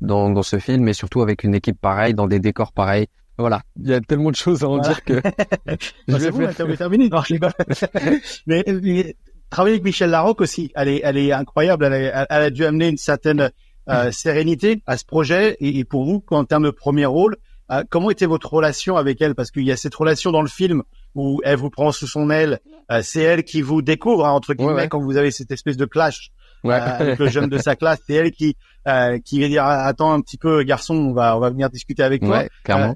[0.00, 3.06] dans dans ce film et surtout avec une équipe pareille, dans des décors pareils,
[3.38, 4.88] Voilà, il y a tellement de choses à en Voilà.
[4.88, 5.20] dire que
[5.66, 7.08] Bah, je c'est vais vous, faire- l'interview est terminée.
[7.08, 7.52] Non, je rigole.
[8.46, 9.16] mais, mais
[9.50, 11.84] travailler avec Michel Larocque aussi, elle est, elle est incroyable.
[11.86, 13.50] Elle, est- elle- a dû amener une certaine
[13.88, 15.56] euh, sérénité à ce projet.
[15.60, 17.36] Et, et pour vous, en termes de premier rôle,
[17.70, 19.34] euh, comment était votre relation avec elle?
[19.34, 20.82] Parce qu'il y a cette relation dans le film
[21.14, 22.58] où elle vous prend sous son aile.
[22.90, 24.88] euh, c'est elle qui vous découvre hein, entre guillemets Ouais, ouais.
[24.88, 26.30] quand vous avez cette espèce de clash.
[26.64, 26.74] Ouais.
[26.74, 28.56] euh, avec le jeune de sa classe, c'est elle qui
[28.88, 31.70] euh, qui va dire Ah, attends un petit peu garçon, on va on va venir
[31.70, 32.38] discuter avec toi.
[32.38, 32.94] Ouais, clairement.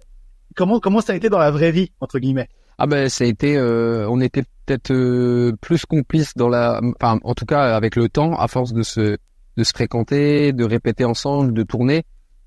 [0.54, 2.48] Comment comment ça a été dans la vraie vie entre guillemets?
[2.78, 7.20] Ah ben ça a été, euh, on était peut-être euh, plus complices dans la, enfin
[7.22, 9.18] en tout cas avec le temps, à force de se
[9.56, 12.04] de se fréquenter, de répéter ensemble, de tourner,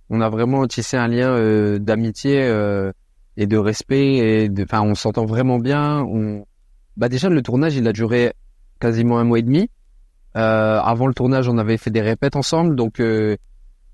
[0.09, 2.91] on a vraiment tissé un lien euh, d'amitié euh,
[3.37, 6.01] et de respect et de, enfin on s'entend vraiment bien.
[6.01, 6.45] On,
[6.97, 8.33] bah déjà le tournage il a duré
[8.79, 9.69] quasiment un mois et demi.
[10.35, 13.37] Euh, avant le tournage on avait fait des répètes ensemble donc euh,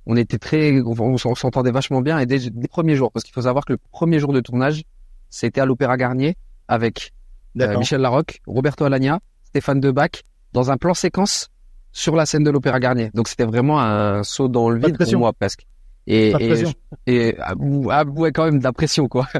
[0.06, 3.34] on était très, on, on s'entendait vachement bien et dès, les premiers jours parce qu'il
[3.34, 4.84] faut savoir que le premier jour de tournage
[5.30, 6.36] c'était à l'Opéra Garnier
[6.68, 7.14] avec
[7.60, 7.78] euh.
[7.78, 11.50] Michel Larocque, Roberto Alagna, Stéphane Debac, dans un plan séquence
[11.92, 13.12] sur la scène de l'Opéra Garnier.
[13.14, 15.66] Donc c'était vraiment un saut dans le vide pour moi presque.
[16.08, 16.64] Et, et,
[17.08, 17.54] et ah,
[17.90, 19.28] ah, ouais, quand même de la pression quoi.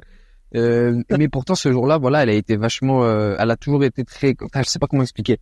[0.54, 4.04] Euh, mais pourtant ce jour-là, voilà, elle a été vachement, euh, elle a toujours été
[4.04, 5.40] très, enfin, je sais pas comment expliquer,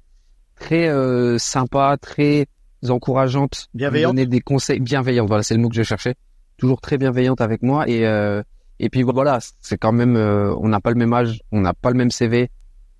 [0.55, 2.45] très euh, sympa, très
[2.87, 4.15] encourageante, Bienveillante.
[4.15, 5.27] donner des conseils, bienveillante.
[5.27, 6.15] Voilà, c'est le mot que je cherchais.
[6.57, 8.41] Toujours très bienveillante avec moi et euh,
[8.79, 11.73] et puis voilà, c'est quand même, euh, on n'a pas le même âge, on n'a
[11.73, 12.49] pas le même CV,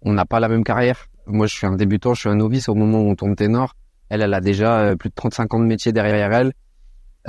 [0.02, 1.08] on n'a pas la même carrière.
[1.26, 3.76] Moi, je suis un débutant, je suis un novice au moment où on tourne ténor.
[4.10, 6.52] Elle, elle a déjà euh, plus de 35 ans de métier derrière elle,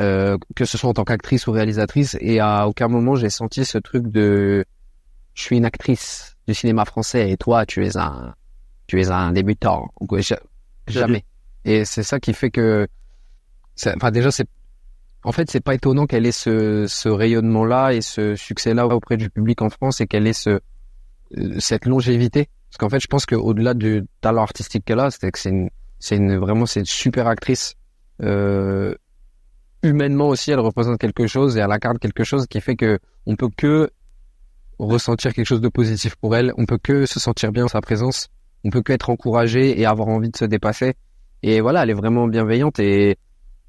[0.00, 2.16] euh, que ce soit en tant qu'actrice ou réalisatrice.
[2.20, 4.64] Et à aucun moment, j'ai senti ce truc de
[5.34, 8.34] je suis une actrice du cinéma français et toi, tu es un,
[8.88, 9.90] tu es un débutant.
[10.88, 11.24] Jamais.
[11.64, 12.86] Et c'est ça qui fait que,
[13.86, 14.46] enfin déjà, c'est,
[15.22, 19.28] en fait, c'est pas étonnant qu'elle ait ce, ce rayonnement-là et ce succès-là auprès du
[19.30, 20.60] public en France et qu'elle ait ce,
[21.36, 22.48] euh, cette longévité.
[22.70, 25.70] Parce qu'en fait, je pense qu'au-delà du talent artistique qu'elle a, c'est que c'est une,
[25.98, 27.74] c'est une, vraiment, c'est une super actrice.
[28.22, 28.94] Euh,
[29.82, 33.36] humainement aussi, elle représente quelque chose et elle incarne quelque chose qui fait que on
[33.36, 33.90] peut que
[34.78, 36.52] ressentir quelque chose de positif pour elle.
[36.56, 38.28] On peut que se sentir bien en sa présence.
[38.64, 40.94] On peut que être encouragé et avoir envie de se dépasser.
[41.42, 43.16] Et voilà, elle est vraiment bienveillante et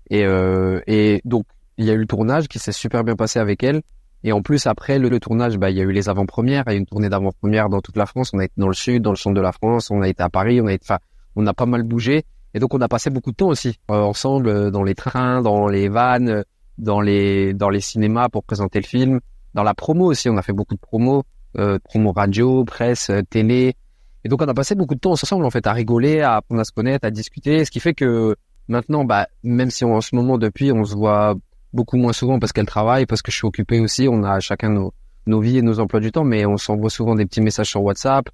[0.10, 1.46] et euh, et donc
[1.78, 3.82] il y a eu le tournage qui s'est super bien passé avec elle.
[4.24, 6.72] Et en plus après le, le tournage, bah il y a eu les avant-premières, il
[6.72, 8.32] y a eu une tournée d'avant-première dans toute la France.
[8.34, 10.22] On a été dans le sud, dans le centre de la France, on a été
[10.22, 11.00] à Paris, on a été, enfin,
[11.36, 12.24] on a pas mal bougé.
[12.54, 15.42] Et donc on a passé beaucoup de temps aussi euh, ensemble euh, dans les trains,
[15.42, 16.44] dans les vannes, euh,
[16.78, 19.20] dans les dans les cinémas pour présenter le film,
[19.54, 20.30] dans la promo aussi.
[20.30, 21.24] On a fait beaucoup de promos,
[21.58, 23.76] euh, promo radio, presse, euh, télé.
[24.24, 26.62] Et donc on a passé beaucoup de temps ensemble en fait à rigoler, à apprendre
[26.62, 27.66] à se connaître, à discuter.
[27.66, 28.36] Ce qui fait que
[28.68, 31.36] maintenant, bah même si on, en ce moment depuis on se voit
[31.74, 34.08] beaucoup moins souvent parce qu'elle travaille, parce que je suis occupé aussi.
[34.10, 34.94] On a chacun nos
[35.28, 37.84] nos vies et nos emplois du temps, mais on s'envoie souvent des petits messages sur
[37.84, 38.30] WhatsApp.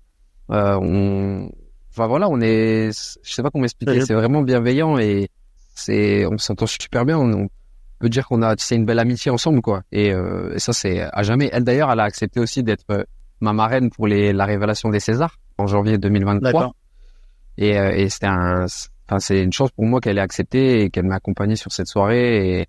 [0.51, 1.49] Euh, on
[1.97, 2.91] Enfin voilà, on est,
[3.23, 5.29] je sais pas comment expliquer, c'est vraiment bienveillant et
[5.73, 7.17] c'est, on s'entend super bien.
[7.17, 7.49] On, on
[7.97, 9.81] peut dire qu'on a, c'est une belle amitié ensemble quoi.
[9.91, 11.49] Et, euh, et ça c'est à jamais.
[11.51, 13.03] Elle d'ailleurs, elle a accepté aussi d'être euh,
[13.41, 16.51] ma marraine pour les la révélation des Césars en janvier 2023.
[16.51, 16.75] D'accord.
[17.57, 18.65] Et, euh, et c'était un,
[19.07, 21.87] enfin c'est une chance pour moi qu'elle ait accepté et qu'elle m'a accompagné sur cette
[21.87, 22.59] soirée.
[22.61, 22.67] Et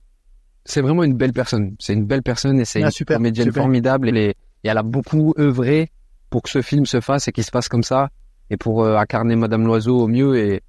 [0.64, 1.76] c'est vraiment une belle personne.
[1.78, 3.62] C'est une belle personne et c'est Ah, une super, comédienne super.
[3.62, 4.16] formidable.
[4.16, 4.30] Et,
[4.64, 5.90] et elle a beaucoup œuvré
[6.30, 8.10] pour que ce film se fasse et qu'il se passe comme ça
[8.50, 10.36] et pour euh, incarner Madame Loiseau au mieux.
[10.38, 10.62] Et,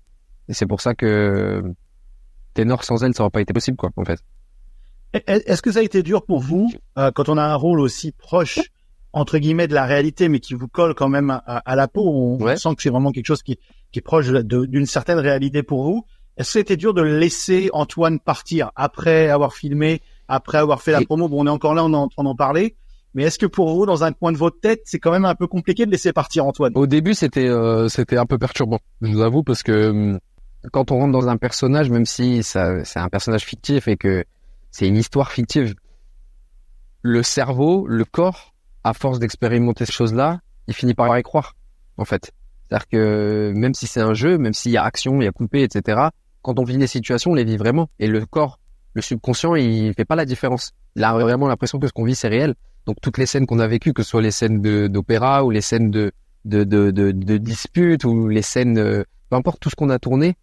[0.48, 1.64] et c'est pour ça que
[2.54, 4.20] Ténor sans elle, ça aurait pas été possible, quoi, en fait.
[5.28, 8.12] Est-ce que ça a été dur pour vous euh, quand on a un rôle aussi
[8.12, 8.60] proche
[9.14, 12.04] entre guillemets de la réalité, mais qui vous colle quand même à, à la peau
[12.08, 13.58] On, on sent que c'est vraiment quelque chose qui,
[13.92, 16.06] qui est proche de- d'une certaine réalité pour vous.
[16.38, 21.00] Est-ce que c'était dur de laisser Antoine partir après avoir filmé, après avoir fait la
[21.06, 21.28] promo?
[21.28, 22.76] Bon, on est encore là, on est en train d'en parler.
[23.16, 25.34] Mais est-ce que pour vous, dans un coin de votre tête, c'est quand même un
[25.34, 26.72] peu compliqué de laisser partir Antoine?
[26.76, 30.20] Au début, c'était euh, c'était un peu perturbant, je vous avoue, parce que hum,
[30.72, 34.24] quand on rentre dans un personnage, même si ça c'est un personnage fictif et que
[34.70, 35.74] c'est une histoire fictive,
[37.02, 41.56] le cerveau, le corps, à force d'expérimenter ces choses-là, il finit par y croire,
[41.98, 42.32] en fait.
[42.68, 45.32] C'est-à-dire que même si c'est un jeu, même s'il y a action, il y a
[45.32, 46.10] coupé, etc.,
[46.42, 47.90] quand on vit les situations, on les vit vraiment.
[48.00, 48.60] Et le corps,
[48.94, 50.72] le subconscient, il fait pas la différence.
[50.96, 52.56] Il a vraiment l'impression que ce qu'on vit, c'est réel.
[52.86, 55.62] Donc toutes les scènes qu'on a vécues, que ce soit les scènes d'opéra ou les
[55.62, 56.12] scènes de,
[56.46, 60.00] de, de, de, de disputes ou les scènes, euh, peu importe tout ce qu'on a
[60.00, 60.36] tourné,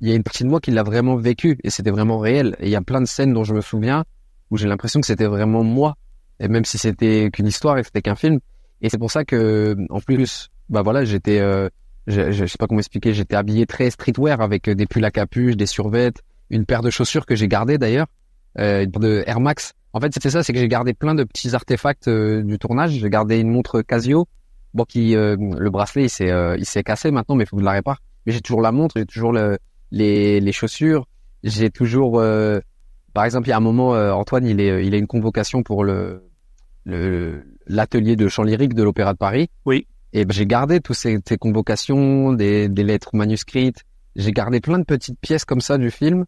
[0.00, 2.56] il y a une partie de moi qui l'a vraiment vécu et c'était vraiment réel.
[2.60, 4.04] Et il y a plein de scènes dont je me souviens
[4.50, 5.96] où j'ai l'impression que c'était vraiment moi.
[6.40, 8.40] Et même si c'était qu'une histoire et c'était qu'un film.
[8.82, 11.68] Et c'est pour ça que, en plus, bah voilà, j'étais, euh,
[12.06, 15.10] je, je sais pas comment expliquer, j'étais habillé très streetwear avec euh, des pulls à
[15.10, 18.06] capuche, des survêtes, une paire de chaussures que j'ai gardées d'ailleurs.
[18.58, 19.74] euh, de Air Max.
[19.92, 22.92] En fait, c'était ça, c'est que j'ai gardé plein de petits artefacts euh, du tournage.
[22.92, 24.26] J'ai gardé une montre Casio,
[24.74, 27.62] bon qui euh, le bracelet il s'est il s'est cassé maintenant, mais il faut que
[27.62, 28.00] je la répare.
[28.26, 29.58] Mais j'ai toujours la montre, j'ai toujours le,
[29.90, 31.06] les les chaussures,
[31.42, 32.22] j'ai toujours
[33.12, 35.84] par exemple, il y a un moment Antoine, il est il a une convocation pour
[35.84, 36.29] le
[36.86, 39.50] l'atelier de chant lyrique de l'Opéra de Paris.
[39.64, 39.86] Oui.
[40.12, 43.84] Et ben, j'ai gardé toutes ces, ces convocations, des, des lettres manuscrites.
[44.16, 46.24] J'ai gardé plein de petites pièces comme ça du film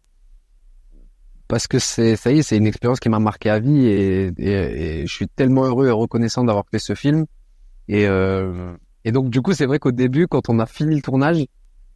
[1.47, 4.31] parce que c'est ça y est, c'est une expérience qui m'a marqué à vie et,
[4.37, 7.25] et, et, je suis tellement heureux et reconnaissant d'avoir fait ce film.
[7.87, 8.73] Et, euh,
[9.03, 11.45] et donc du coup, c'est vrai qu'au début, quand on a fini le tournage,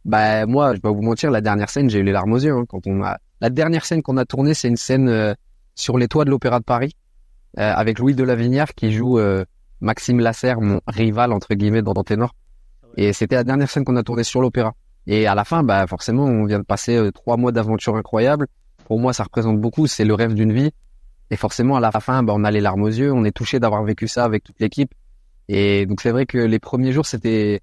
[0.04, 2.38] bah moi, je vais pas vous mentir, la dernière scène, j'ai eu les larmes aux
[2.38, 2.52] yeux.
[2.52, 5.34] Hein, quand on a la dernière scène qu'on a tournée, c'est une scène euh,
[5.74, 6.94] sur les toits de l'Opéra de Paris
[7.58, 9.44] euh, avec Louis de Lavinière qui joue euh,
[9.80, 12.34] Maxime Lasserre, mon rival entre guillemets dans Ténor.
[12.96, 14.74] Et c'était la dernière scène qu'on a tournée sur l'opéra.
[15.06, 18.46] Et à la fin, bah forcément, on vient de passer euh, trois mois d'aventure incroyable.
[18.84, 19.86] Pour moi, ça représente beaucoup.
[19.86, 20.70] C'est le rêve d'une vie.
[21.30, 23.12] Et forcément, à la fin, bah, on a les larmes aux yeux.
[23.12, 24.92] On est touché d'avoir vécu ça avec toute l'équipe.
[25.48, 27.60] Et donc c'est vrai que les premiers jours, c'était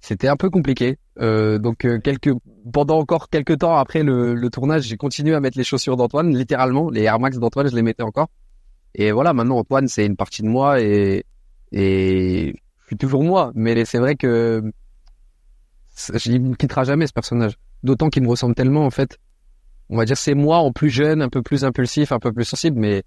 [0.00, 0.98] c'était un peu compliqué.
[1.20, 2.30] Euh, donc euh, quelques
[2.70, 6.36] pendant encore quelques temps après le, le tournage, j'ai continué à mettre les chaussures d'Antoine,
[6.36, 8.28] littéralement les Air Max d'Antoine, je les mettais encore.
[8.94, 11.24] Et voilà, maintenant Antoine, c'est une partie de moi et
[11.72, 13.50] et je suis toujours moi.
[13.54, 14.62] Mais c'est vrai que
[16.26, 17.54] il ne quittera jamais ce personnage.
[17.82, 19.18] D'autant qu'il me ressemble tellement en fait.
[19.90, 22.44] On va dire c'est moi en plus jeune, un peu plus impulsif, un peu plus
[22.44, 23.02] sensible, mais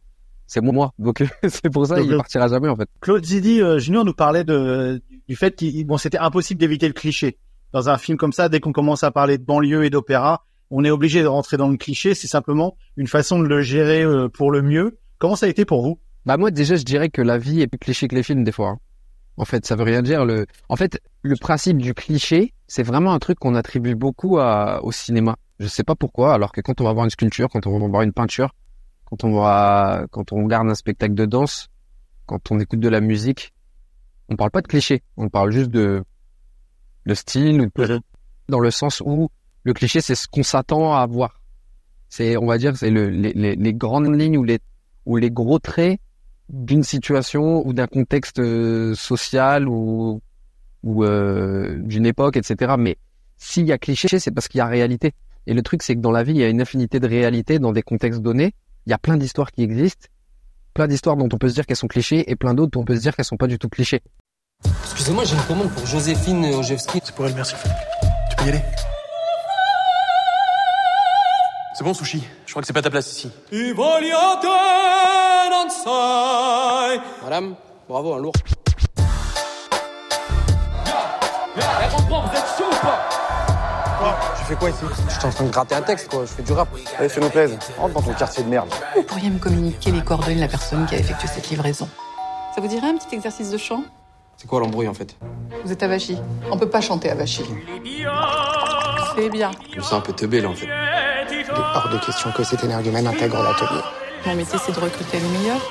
[0.46, 0.94] c'est moi.
[1.00, 2.88] Donc c'est pour ça Donc, il le- partira jamais en fait.
[3.02, 6.94] Claude Zidi euh, Junior nous parlait de, du fait qu'il bon, c'était impossible d'éviter le
[6.94, 7.38] cliché.
[7.74, 10.86] Dans un film comme ça, dès qu'on commence à parler de banlieue et d'opéra, on
[10.86, 12.14] est obligé de rentrer dans le cliché.
[12.14, 14.98] C'est simplement une façon de le gérer euh, pour le mieux.
[15.20, 16.00] Comment ça a été pour vous?
[16.26, 18.52] Bah moi déjà je dirais que la vie est plus cliché que les films des
[18.52, 18.70] fois.
[18.70, 18.80] hein.
[19.40, 20.26] En fait, ça veut rien dire.
[20.26, 24.80] Le, en fait, le principe du cliché, c'est vraiment un truc qu'on attribue beaucoup à,
[24.84, 25.36] au cinéma.
[25.60, 27.88] Je sais pas pourquoi, alors que quand on va voir une sculpture, quand on va
[27.88, 28.56] voir une peinture,
[29.06, 31.68] quand on va, quand on regarde un spectacle de danse,
[32.26, 33.54] quand on écoute de la musique,
[34.30, 35.04] on parle pas de cliché.
[35.18, 36.04] On parle juste de,
[37.06, 38.02] de style, ou de-
[38.50, 39.30] dans le sens où
[39.64, 41.40] le cliché c'est ce qu'on s'attend à voir.
[42.10, 44.58] C'est, on va dire, c'est le, les, les, les grandes lignes ou les,
[45.08, 46.00] ou les gros traits
[46.50, 50.22] d'une situation ou d'un contexte euh, social ou,
[50.84, 52.76] ou euh, d'une époque, etc.
[52.78, 52.98] Mais
[53.38, 55.14] s'il y a cliché, c'est parce qu'il y a réalité.
[55.48, 57.58] Et le truc, c'est que dans la vie, il y a une infinité de réalités
[57.58, 58.54] dans des contextes donnés.
[58.86, 60.08] Il y a plein d'histoires qui existent,
[60.74, 62.86] plein d'histoires dont on peut se dire qu'elles sont clichés et plein d'autres dont on
[62.86, 64.02] peut se dire qu'elles sont pas du tout clichés.
[64.84, 67.00] Excusez-moi, j'ai une commande pour Joséphine Ojewski.
[67.02, 67.56] C'est pour elle, merci.
[68.30, 68.62] Tu peux y aller?
[71.78, 72.24] C'est bon, Sushi.
[72.48, 73.30] Je crois que c'est pas ta place ici.
[77.24, 77.54] Madame,
[77.88, 78.34] bravo, un lourd.
[81.56, 81.62] Eh,
[81.92, 83.10] rentrons, vous êtes chaud ou pas?
[84.40, 84.80] Tu fais quoi ici?
[85.08, 86.22] Je suis en train de gratter un texte, quoi.
[86.22, 86.68] Je fais du rap.
[86.98, 87.60] Allez, fais-nous plaisir.
[87.78, 88.70] Rentre dans ton quartier de merde.
[88.96, 91.88] Vous pourriez me communiquer les coordonnées de la personne qui a effectué cette livraison.
[92.56, 93.84] Ça vous dirait un petit exercice de chant?
[94.38, 95.16] C'est quoi l'embrouille, en fait?
[95.64, 96.18] Vous êtes Avachi.
[96.50, 97.44] On peut pas chanter Avachi.
[99.16, 99.52] C'est bien.
[99.72, 100.66] Je me sens un peu teubé, là, en fait.
[101.58, 103.82] Il est hors de question que cet énergumène intègre l'atelier.
[104.26, 105.62] Mon métier, c'est de recruter les meilleurs.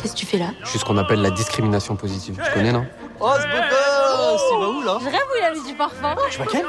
[0.00, 2.40] Qu'est-ce que tu fais là Je suis ce qu'on appelle la discrimination positive.
[2.44, 2.86] Tu connais, non
[3.20, 5.74] Oh, ce beau gosse Il va où, là Je rêve où il a mis du
[5.74, 6.14] parfum.
[6.30, 6.64] Je vois quel?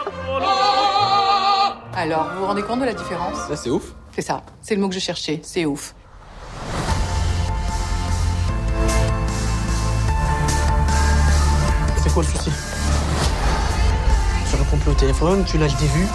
[1.95, 3.49] Alors, vous vous rendez compte de la différence?
[3.49, 3.83] Là, c'est ouf.
[4.15, 4.41] C'est ça.
[4.61, 5.41] C'est le mot que je cherchais.
[5.43, 5.93] C'est ouf.
[12.01, 12.51] C'est quoi le souci?
[14.49, 16.07] Tu réponds plus au téléphone, tu lâches des vues.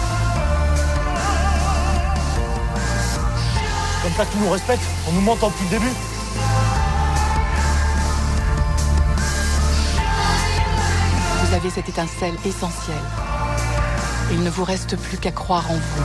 [4.11, 4.83] Comme ça, tout nous respecte.
[5.07, 5.91] On nous mentant depuis le début.
[11.45, 12.95] Vous avez cette étincelle essentielle.
[14.31, 16.03] Il ne vous reste plus qu'à croire en vous.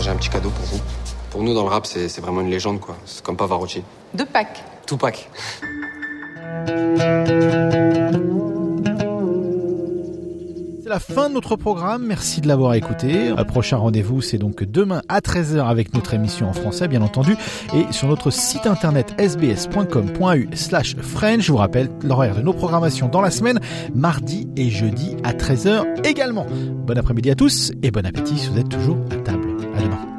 [0.00, 0.80] J'ai un petit cadeau pour vous.
[1.30, 2.96] Pour nous, dans le rap, c'est vraiment une légende, quoi.
[3.06, 3.84] C'est comme Pavarotti.
[4.14, 4.64] De Pâques.
[4.86, 5.28] Tupac.
[10.88, 12.06] C'est la fin de notre programme.
[12.06, 13.28] Merci de l'avoir écouté.
[13.28, 17.36] Un prochain rendez-vous, c'est donc demain à 13h avec notre émission en français, bien entendu,
[17.74, 21.42] et sur notre site internet sbs.com.u slash French.
[21.42, 23.60] Je vous rappelle l'horaire de nos programmations dans la semaine,
[23.94, 26.46] mardi et jeudi à 13h également.
[26.86, 29.46] Bon après-midi à tous et bon appétit si vous êtes toujours à table.
[29.76, 30.17] À demain.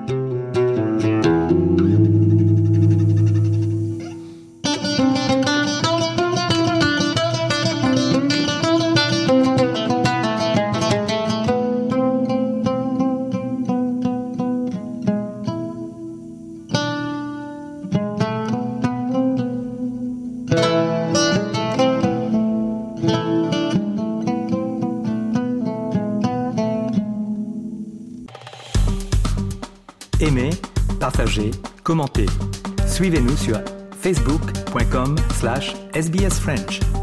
[36.50, 36.99] French.